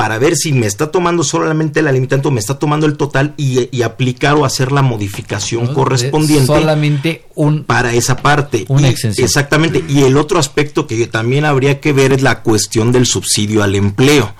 [0.00, 3.34] para ver si me está tomando solamente la limitante o me está tomando el total
[3.36, 6.46] y, aplicar o hacer la modificación correspondiente.
[6.46, 8.64] Solamente un para esa parte.
[8.68, 9.26] Una Y- exención.
[9.26, 9.84] Exactamente.
[9.90, 13.74] Y el otro aspecto que también habría que ver es la cuestión del subsidio al
[13.74, 14.32] empleo.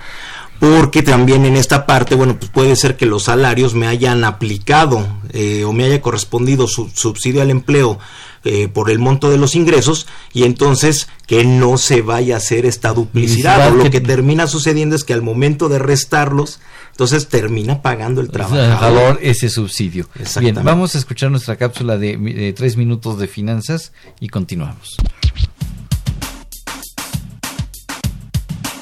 [0.61, 5.07] Porque también en esta parte, bueno, pues puede ser que los salarios me hayan aplicado
[5.35, 7.99] eh, o me haya correspondido su subsidio al empleo
[8.45, 12.65] eh, por el monto de los ingresos y entonces que no se vaya a hacer
[12.67, 13.73] esta duplicidad.
[13.73, 16.61] O lo que- que termina sucediendo es que al momento de restarlos,
[16.93, 18.67] entonces termina pagando el trabajador.
[18.67, 20.09] trabajador ese subsidio.
[20.41, 24.97] Bien, vamos a escuchar nuestra cápsula de, de tres minutos de finanzas y continuamos.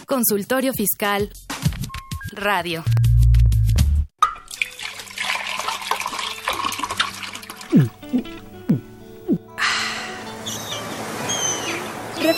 [0.07, 1.31] Consultorio Fiscal
[2.33, 2.83] Radio.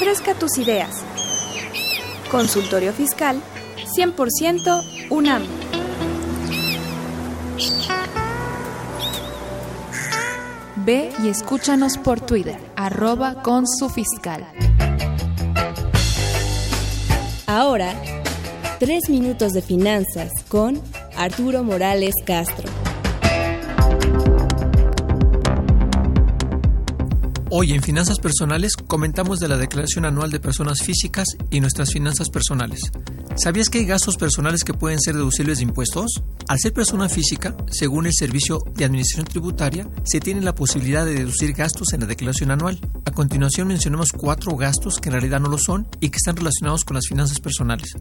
[0.00, 1.02] Refresca tus ideas.
[2.30, 3.38] Consultorio Fiscal
[3.98, 5.42] 100% UNAM.
[10.86, 14.46] Ve y escúchanos por Twitter, arroba con su fiscal.
[17.46, 17.92] Ahora,
[18.78, 20.80] tres minutos de finanzas con
[21.14, 22.79] Arturo Morales Castro.
[27.62, 32.30] Hoy en Finanzas Personales comentamos de la declaración anual de personas físicas y nuestras finanzas
[32.30, 32.80] personales.
[33.36, 36.22] ¿Sabías que hay gastos personales que pueden ser deducibles de impuestos?
[36.48, 41.12] Al ser persona física, según el Servicio de Administración Tributaria, se tiene la posibilidad de
[41.12, 42.80] deducir gastos en la declaración anual.
[43.04, 46.86] A continuación mencionamos cuatro gastos que en realidad no lo son y que están relacionados
[46.86, 47.94] con las finanzas personales.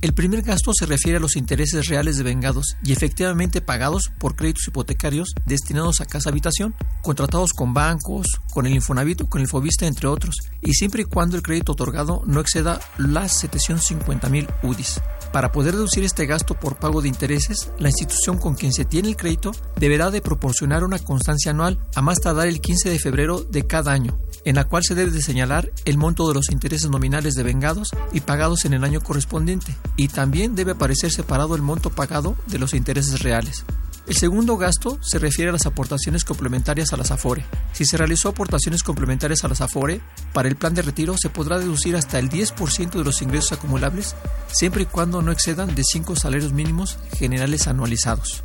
[0.00, 4.68] El primer gasto se refiere a los intereses reales devengados y efectivamente pagados por créditos
[4.68, 9.86] hipotecarios destinados a casa habitación, contratados con bancos, con el Infonavit o con el Fobista,
[9.88, 15.00] entre otros, y siempre y cuando el crédito otorgado no exceda las 750 mil UDIs.
[15.32, 19.08] Para poder deducir este gasto por pago de intereses, la institución con quien se tiene
[19.08, 23.42] el crédito deberá de proporcionar una constancia anual a más tardar el 15 de febrero
[23.42, 26.90] de cada año, en la cual se debe de señalar el monto de los intereses
[26.90, 31.90] nominales devengados y pagados en el año correspondiente, y también debe aparecer separado el monto
[31.90, 33.64] pagado de los intereses reales.
[34.08, 37.44] El segundo gasto se refiere a las aportaciones complementarias a las AFORE.
[37.74, 40.00] Si se realizó aportaciones complementarias a las AFORE,
[40.32, 44.16] para el plan de retiro se podrá deducir hasta el 10% de los ingresos acumulables,
[44.50, 48.42] siempre y cuando no excedan de 5 salarios mínimos generales anualizados.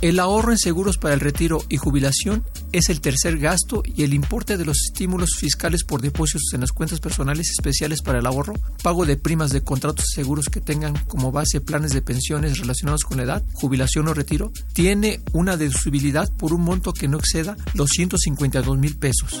[0.00, 2.44] El ahorro en seguros para el retiro y jubilación
[2.74, 6.72] es el tercer gasto y el importe de los estímulos fiscales por depósitos en las
[6.72, 11.30] cuentas personales especiales para el ahorro, pago de primas de contratos seguros que tengan como
[11.30, 16.52] base planes de pensiones relacionados con la edad, jubilación o retiro, tiene una deducibilidad por
[16.52, 19.40] un monto que no exceda los 152 mil pesos.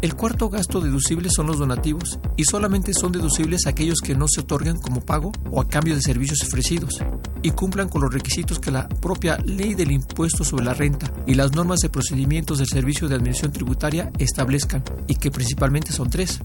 [0.00, 4.42] El cuarto gasto deducible son los donativos y solamente son deducibles aquellos que no se
[4.42, 7.00] otorgan como pago o a cambio de servicios ofrecidos
[7.42, 11.34] y cumplan con los requisitos que la propia ley del impuesto sobre la renta y
[11.34, 16.40] las normas de procedimientos del Servicio de Administración Tributaria establezcan y que principalmente son tres.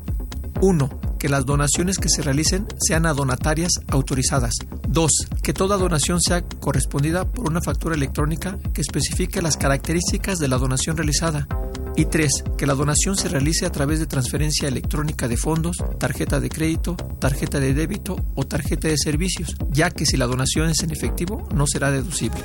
[0.61, 1.17] 1.
[1.19, 4.53] Que las donaciones que se realicen sean a donatarias autorizadas.
[4.87, 5.11] 2.
[5.43, 10.57] Que toda donación sea correspondida por una factura electrónica que especifique las características de la
[10.57, 11.47] donación realizada.
[11.95, 12.31] Y 3.
[12.57, 16.95] Que la donación se realice a través de transferencia electrónica de fondos, tarjeta de crédito,
[17.19, 21.47] tarjeta de débito o tarjeta de servicios, ya que si la donación es en efectivo
[21.53, 22.41] no será deducible.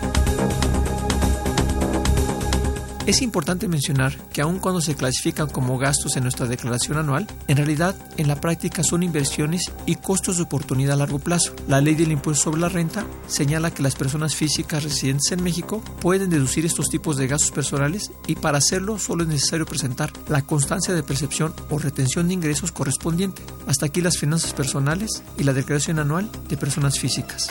[3.08, 7.56] Es importante mencionar que aun cuando se clasifican como gastos en nuestra declaración anual, en
[7.56, 11.54] realidad en la práctica son inversiones y costos de oportunidad a largo plazo.
[11.68, 15.82] La ley del impuesto sobre la renta señala que las personas físicas residentes en México
[16.02, 20.42] pueden deducir estos tipos de gastos personales y para hacerlo solo es necesario presentar la
[20.42, 23.40] constancia de percepción o retención de ingresos correspondiente.
[23.66, 27.48] Hasta aquí las finanzas personales y la declaración anual de personas físicas.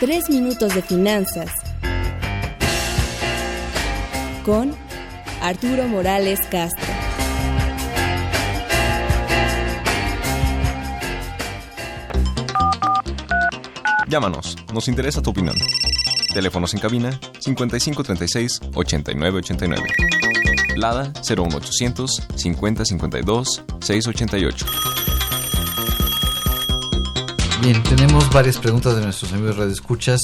[0.00, 1.50] Tres minutos de finanzas
[4.46, 4.72] con
[5.42, 6.86] Arturo Morales Castro.
[14.08, 15.56] Llámanos, nos interesa tu opinión.
[16.32, 19.82] Teléfonos en cabina 5536 8989.
[20.76, 24.66] Lada 01800 5052 688.
[27.62, 30.20] Bien, tenemos varias preguntas de nuestros amigos radioescuchas.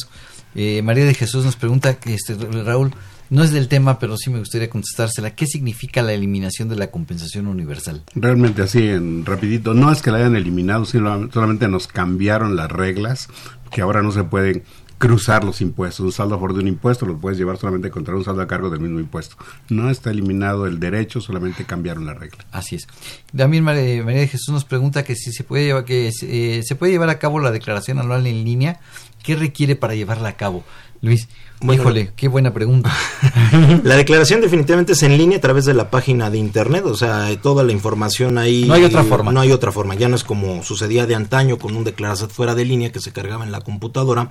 [0.55, 2.95] Eh, María de Jesús nos pregunta, este, Raúl,
[3.33, 5.35] no es del tema, pero sí me gustaría contestársela.
[5.35, 8.03] ¿Qué significa la eliminación de la compensación universal?
[8.15, 12.71] Realmente así, en rapidito, no es que la hayan eliminado, sino solamente nos cambiaron las
[12.71, 13.31] reglas,
[13.71, 14.65] que ahora no se pueden
[14.99, 16.05] cruzar los impuestos.
[16.05, 18.47] Un saldo a favor de un impuesto lo puedes llevar solamente contra un saldo a
[18.47, 19.37] cargo del mismo impuesto.
[19.71, 22.45] No está eliminado el derecho, solamente cambiaron la regla.
[22.53, 22.87] Así es.
[23.35, 26.77] También María, María de Jesús nos pregunta que si se puede llevar que eh, se
[26.77, 28.79] puede llevar a cabo la declaración anual en línea,
[29.23, 30.65] ¿qué requiere para llevarla a cabo?
[31.01, 31.29] Luis,
[31.71, 32.93] híjole, qué buena pregunta.
[33.85, 37.29] la declaración definitivamente es en línea a través de la página de internet, o sea,
[37.41, 38.65] toda la información ahí.
[38.67, 39.33] No hay otra forma.
[39.33, 42.55] No hay otra forma, ya no es como sucedía de antaño con un declaración fuera
[42.55, 44.31] de línea que se cargaba en la computadora.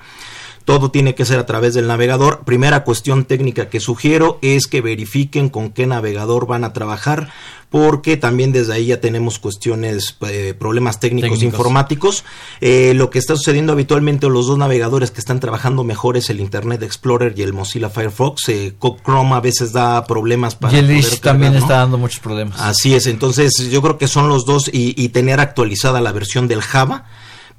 [0.66, 2.44] Todo tiene que ser a través del navegador.
[2.46, 7.30] Primera cuestión técnica que sugiero es que verifiquen con qué navegador van a trabajar
[7.72, 12.26] porque también desde ahí ya tenemos cuestiones, eh, problemas técnicos, informáticos.
[12.60, 16.42] Eh, lo que está sucediendo habitualmente, los dos navegadores que están trabajando mejor es el
[16.42, 18.50] Internet Explorer y el Mozilla Firefox.
[18.50, 20.78] Eh, Chrome a veces da problemas para...
[20.78, 22.60] Y el también está dando muchos problemas.
[22.60, 26.50] Así es, entonces yo creo que son los dos y, y tener actualizada la versión
[26.50, 27.06] del Java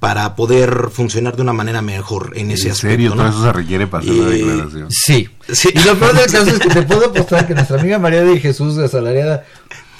[0.03, 2.87] para poder funcionar de una manera mejor en ese aspecto.
[2.89, 3.13] ¿En serio?
[3.13, 4.91] ¿Todo eso se requiere para hacer la declaración?
[4.91, 5.29] Sí.
[5.49, 5.69] sí.
[5.73, 8.37] Y lo peor del caso es que te puedo apostar que nuestra amiga María de
[8.37, 9.45] Jesús, asalariada,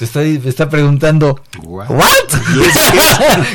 [0.04, 1.94] te está, está preguntando, ¿What?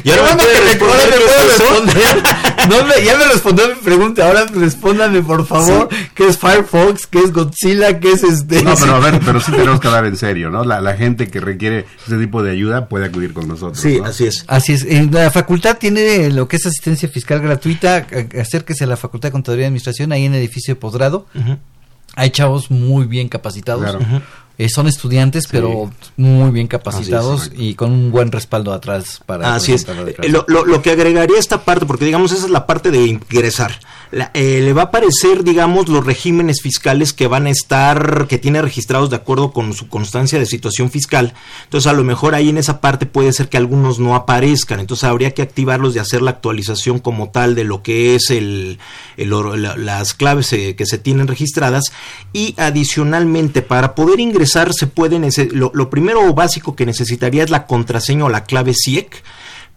[0.05, 0.45] ya no me,
[1.47, 2.23] responder.
[2.69, 7.07] No me, ya me respondió mi pregunta, ahora respóndame por favor, ¿qué es Firefox?
[7.07, 8.01] ¿Qué es Godzilla?
[8.01, 8.63] ¿Qué es este?
[8.63, 10.65] No, pero a ver, pero sí tenemos que hablar en serio, ¿no?
[10.65, 13.81] La, la gente que requiere ese tipo de ayuda puede acudir con nosotros.
[13.81, 14.45] Sí, así es.
[14.47, 14.87] Así es.
[15.11, 18.07] La facultad tiene lo que es asistencia fiscal gratuita.
[18.41, 21.27] Acérquese a la Facultad de Contaduría y Administración, ahí en el edificio de posgrado.
[22.15, 23.83] Hay chavos muy bien capacitados.
[23.83, 24.01] Claro.
[24.59, 25.51] Eh, son estudiantes, sí.
[25.53, 29.55] pero muy bien capacitados y con un buen respaldo atrás para...
[29.55, 29.87] Así es.
[30.29, 33.79] Lo, lo, lo, que agregaría esta parte, porque digamos esa es la parte de ingresar.
[34.11, 38.63] Eh, le va a aparecer, digamos, los regímenes fiscales que van a estar, que tiene
[38.63, 41.35] registrados de acuerdo con su constancia de situación fiscal.
[41.65, 44.81] Entonces, a lo mejor ahí en esa parte puede ser que algunos no aparezcan.
[44.81, 48.79] Entonces, habría que activarlos y hacer la actualización como tal de lo que es el,
[49.17, 51.85] la, las claves eh, que se tienen registradas.
[52.33, 55.19] Y adicionalmente, para poder ingresar se puede,
[55.53, 59.23] lo, lo primero básico que necesitaría es la contraseña o la clave CIEC,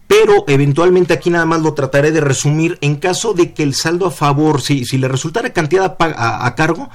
[0.06, 4.06] pero eventualmente aquí nada más lo trataré de resumir en caso de que el saldo
[4.06, 6.90] a favor, si, si le resultara cantidad a, cargo,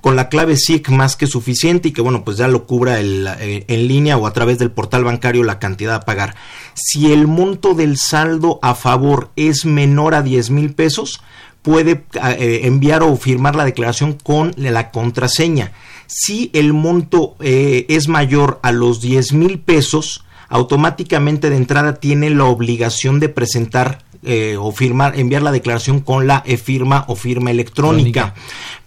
[0.00, 3.26] con la clave SIC más que suficiente y que bueno pues ya lo cubra el,
[3.40, 6.34] eh, en línea o a través del portal bancario la cantidad a pagar.
[6.74, 11.20] Si el monto del saldo a favor es menor a 10 mil pesos,
[11.66, 12.04] puede
[12.38, 15.72] eh, enviar o firmar la declaración con la contraseña.
[16.06, 22.30] Si el monto eh, es mayor a los 10 mil pesos, automáticamente de entrada tiene
[22.30, 27.52] la obligación de presentar eh, o firmar, enviar la declaración con la e-firma o firma
[27.52, 28.34] electrónica.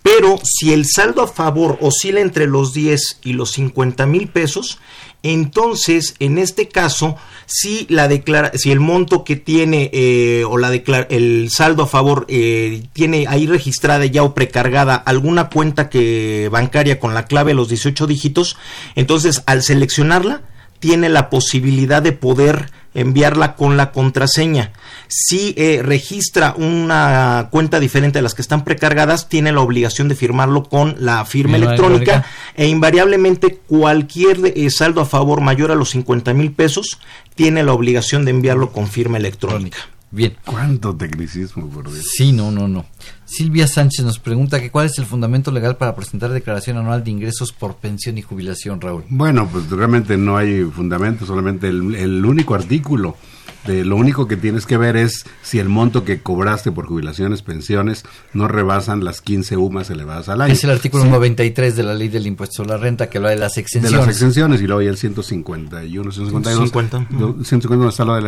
[0.01, 4.79] Pero si el saldo a favor oscila entre los 10 y los 50 mil pesos,
[5.23, 10.73] entonces en este caso si la declara si el monto que tiene eh, o la
[10.73, 16.99] el saldo a favor eh, tiene ahí registrada ya o precargada alguna cuenta que bancaria
[16.99, 18.55] con la clave de los 18 dígitos
[18.95, 20.41] entonces al seleccionarla
[20.79, 24.71] tiene la posibilidad de poder enviarla con la contraseña.
[25.07, 30.15] Si eh, registra una cuenta diferente a las que están precargadas, tiene la obligación de
[30.15, 32.25] firmarlo con la firma electrónica, electrónica,
[32.55, 36.99] e invariablemente cualquier eh, saldo a favor mayor a los 50 mil pesos
[37.35, 39.77] tiene la obligación de enviarlo con firma electrónica.
[40.11, 40.35] Bien.
[40.45, 42.05] ¿Cuánto tecnicismo, por Dios?
[42.15, 42.85] Sí, no, no, no.
[43.25, 47.11] Silvia Sánchez nos pregunta que cuál es el fundamento legal para presentar declaración anual de
[47.11, 49.03] ingresos por pensión y jubilación, Raúl.
[49.09, 53.17] Bueno, pues realmente no hay fundamento, solamente el, el único artículo
[53.65, 57.41] De, lo único que tienes que ver es si el monto que cobraste por jubilaciones,
[57.41, 58.03] pensiones,
[58.33, 60.53] no rebasan las 15 UMAS elevadas al año.
[60.53, 63.37] Es el artículo 93 de la ley del impuesto sobre la renta que habla de
[63.37, 63.91] las exenciones.
[63.91, 66.69] De las exenciones y luego hay el 151, 152.
[66.71, 67.07] 150.
[67.43, 68.21] 150 donde está lo de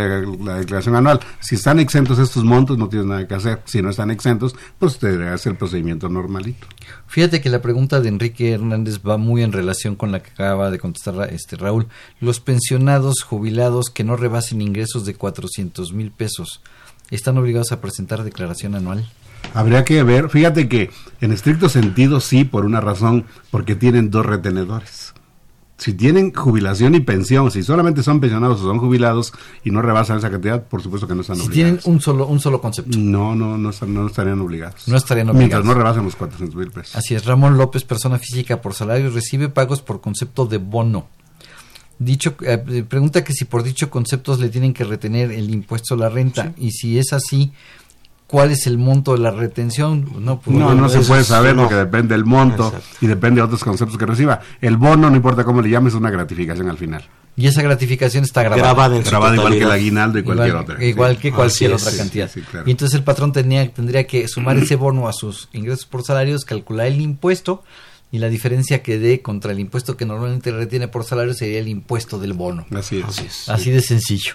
[0.44, 1.20] la, declaración anual.
[1.40, 3.62] Si están exentos estos montos, no tienes nada que hacer.
[3.66, 6.68] Si no están exentos, pues te debe hacer el procedimiento normalito.
[7.08, 10.72] Fíjate que la pregunta de Enrique Hernández va muy en relación con la que acaba
[10.72, 11.88] de contestar este Raúl.
[12.20, 16.62] Los pensionados jubilados que no rebasen ingresos de 400 mil pesos,
[17.12, 19.08] ¿están obligados a presentar declaración anual?
[19.54, 20.90] Habría que ver, fíjate que
[21.22, 25.14] en estricto sentido sí, por una razón, porque tienen dos retenedores
[25.82, 30.20] si tienen jubilación y pensión, si solamente son pensionados o son jubilados y no rebasan
[30.20, 31.56] esa cantidad, por supuesto que no están obligados.
[31.56, 33.00] tienen un solo, un solo concepto.
[33.00, 34.88] No, no, no, no estarían obligados.
[34.88, 35.40] No estarían obligados.
[35.40, 36.96] Mientras no rebasen los 400 mil pesos.
[36.96, 41.08] Así es, Ramón López, persona física por salario, recibe pagos por concepto de bono.
[42.04, 45.98] Dicho, eh, pregunta que si por dicho concepto le tienen que retener el impuesto a
[45.98, 47.54] la renta y si es así,
[48.26, 50.12] cuál es el monto de la retención.
[50.18, 54.00] No, pues, no, se puede saber porque depende del monto y depende de otros conceptos
[54.00, 54.40] que reciba.
[54.62, 57.08] El bono, no importa cómo le llames, es una gratificación al final.
[57.36, 58.98] Y esa gratificación está grabada.
[59.00, 60.84] Grabada, igual que el aguinaldo y cualquier otra.
[60.84, 62.32] Igual que cualquier otra cantidad.
[62.66, 66.46] Y entonces el patrón tenía, tendría que sumar ese bono a sus ingresos por salarios,
[66.46, 67.64] calcular el impuesto
[68.12, 71.70] y la diferencia que dé contra el impuesto que normalmente retiene por salario sería el
[71.70, 72.66] impuesto del bono.
[72.72, 73.48] Así es.
[73.50, 74.34] Así, de sencillo.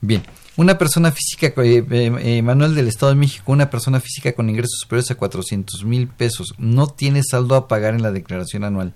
[0.00, 0.22] Bien.
[0.56, 4.50] Una persona física, eh, eh, eh, Manuel del Estado de México, una persona física con
[4.50, 8.92] ingresos superiores a 400 mil pesos, no tiene saldo a pagar en la declaración anual.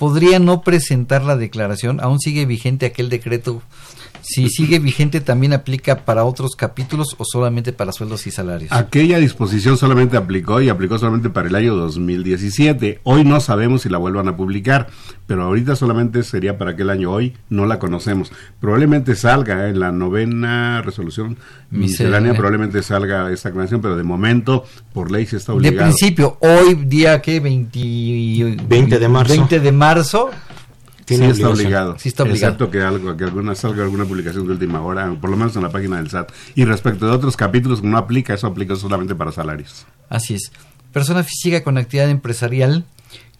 [0.00, 2.00] ¿Podría no presentar la declaración?
[2.00, 3.60] ¿Aún sigue vigente aquel decreto
[4.22, 8.70] si sigue vigente también aplica para otros capítulos o solamente para sueldos y salarios.
[8.72, 13.00] Aquella disposición solamente aplicó y aplicó solamente para el año 2017.
[13.04, 14.88] Hoy no sabemos si la vuelvan a publicar,
[15.26, 17.10] pero ahorita solamente sería para aquel año.
[17.10, 18.30] Hoy no la conocemos.
[18.60, 21.38] Probablemente salga en la novena resolución
[21.70, 25.76] miscelánea, probablemente salga esta aclaración, pero de momento por ley se está obligado.
[25.76, 29.32] De principio, hoy día que 20, 20 de marzo.
[29.32, 29.89] 20 de marzo
[31.16, 31.98] sí está obligado.
[31.98, 32.52] Sí está obligado.
[32.52, 35.62] Excepto que algo, que alguna salga alguna publicación de última hora, por lo menos en
[35.62, 36.32] la página del SAT.
[36.54, 39.86] Y respecto de otros capítulos no aplica, eso aplica solamente para salarios.
[40.08, 40.52] Así es.
[40.92, 42.84] Persona física con actividad empresarial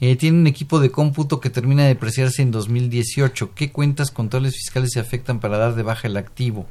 [0.00, 3.54] eh, tiene un equipo de cómputo que termina de depreciarse en 2018.
[3.54, 6.66] ¿Qué cuentas contables fiscales se afectan para dar de baja el activo?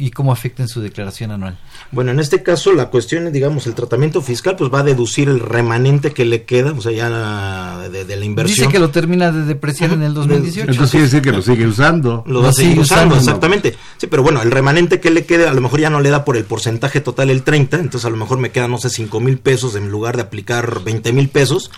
[0.00, 1.58] Y cómo afecta en su declaración anual.
[1.92, 5.28] Bueno, en este caso la cuestión es, digamos, el tratamiento fiscal pues va a deducir
[5.28, 8.56] el remanente que le queda, o sea, ya de, la inversión.
[8.56, 10.70] Dice que lo termina de depreciar en el 2018.
[10.70, 12.24] Entonces quiere decir que lo sigue usando.
[12.26, 13.76] Lo, va a seguir usando, exactamente.
[13.98, 16.24] Sí, pero bueno, el remanente que le queda a lo mejor ya no le da
[16.24, 19.20] por el porcentaje total el 30, entonces a lo mejor me quedan, no sé, 5
[19.20, 21.70] mil pesos en lugar de aplicar 20 mil pesos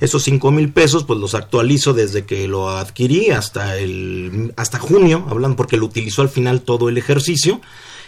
[0.00, 5.26] esos cinco mil pesos, pues los actualizo desde que lo adquirí hasta el hasta junio,
[5.28, 7.60] hablando porque lo utilizó al final todo el ejercicio.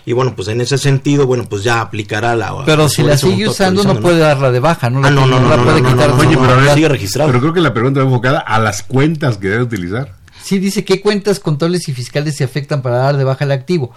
[0.07, 2.65] Y bueno, pues en ese sentido, bueno, pues ya aplicará la.
[2.65, 5.05] Pero si la sigue usando, no puede darla de baja, ¿no?
[5.05, 6.13] Ah, no, no, no, la puede quitar.
[6.13, 7.29] Oye, pero sigue registrado.
[7.29, 10.15] Pero creo que la pregunta va enfocada a las cuentas que debe utilizar.
[10.43, 13.93] Sí, dice qué cuentas contables y fiscales se afectan para dar de baja el activo.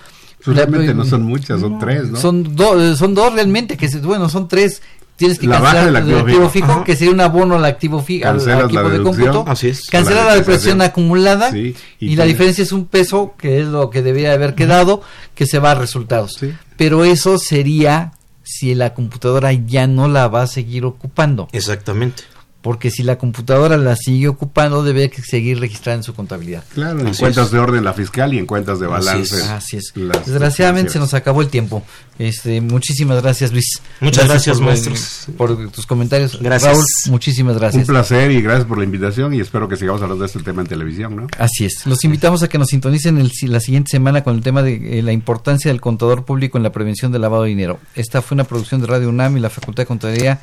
[0.45, 2.19] Realmente no son muchas, son tres, ¿no?
[2.19, 4.81] Son, dos son dos realmente, que bueno, son tres
[5.21, 8.89] tienes que cancelar el activo, fijo, que sería un abono al activo fijo, al, equipo
[8.89, 9.45] de cómputo.
[9.47, 9.87] Así es.
[9.87, 11.75] Cancelar la, depresión acumulada y,
[12.15, 15.03] la diferencia es un peso, que es lo que debería haber quedado,
[15.35, 16.39] que se va a resultados.
[16.75, 21.47] Pero eso sería si la computadora ya no la va a seguir ocupando.
[21.51, 22.23] Exactamente
[22.61, 26.63] porque si la computadora la sigue ocupando debe seguir registrada en su contabilidad.
[26.73, 29.43] Claro, en cuentas de orden la fiscal y en cuentas de balance.
[29.45, 29.93] Así es.
[29.95, 31.83] Desgraciadamente se nos acabó el tiempo.
[32.19, 33.81] Este, muchísimas gracias Luis.
[33.99, 36.39] Muchas gracias, maestros por, tus comentarios.
[36.39, 36.71] Gracias.
[36.71, 37.87] Raúl, muchísimas gracias.
[37.87, 40.61] Un placer y gracias por la invitación y espero que sigamos hablando de este tema
[40.61, 41.27] en televisión, ¿no?
[41.39, 41.85] Así es.
[41.87, 45.01] Los invitamos a que nos sintonicen el, la siguiente semana con el tema de eh,
[45.01, 47.79] la importancia del contador público en la prevención del lavado de dinero.
[47.95, 50.39] Esta fue una producción de Radio UNAM y la Facultad de Contaduría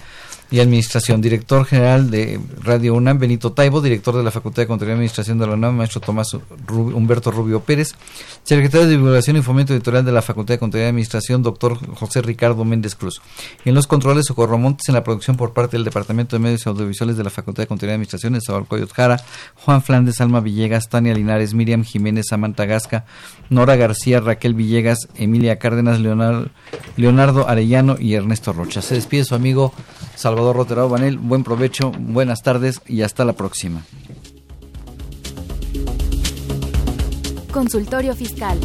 [0.51, 1.21] y Administración.
[1.21, 3.81] Director General de Radio UNAM, Benito Taibo.
[3.81, 6.37] Director de la Facultad de Contaduría y Administración de la UNAM, maestro Tomás
[6.69, 7.95] Humberto Rubio Pérez.
[8.43, 12.23] Secretario de Divulgación y Fomento Editorial de la Facultad de Contaduría y Administración, doctor José
[12.23, 13.21] Ricardo Méndez Cruz.
[13.65, 17.17] En los controles, Socorro Montes, en la producción por parte del Departamento de Medios Audiovisuales
[17.17, 19.21] de la Facultad de Contaduría y Administración, de Coyot Jara,
[19.55, 23.05] Juan Flandes, Alma Villegas, Tania Linares, Miriam Jiménez, Samantha Gasca,
[23.51, 26.49] Nora García, Raquel Villegas, Emilia Cárdenas, Leonardo,
[26.97, 28.83] Leonardo Arellano y Ernesto Rocha.
[28.83, 29.73] Se despide su amigo
[30.19, 31.17] Salvador Rotero Banel.
[31.17, 33.85] Buen provecho, buenas tardes y hasta la próxima.
[37.53, 38.59] Consultorio Fiscal.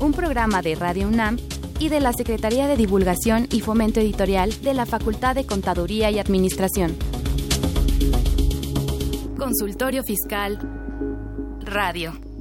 [0.00, 1.38] Un programa de Radio UNAM
[1.78, 6.18] y de la Secretaría de Divulgación y Fomento Editorial de la Facultad de Contaduría y
[6.18, 6.94] Administración.
[9.38, 10.58] Consultorio Fiscal
[11.62, 12.33] Radio.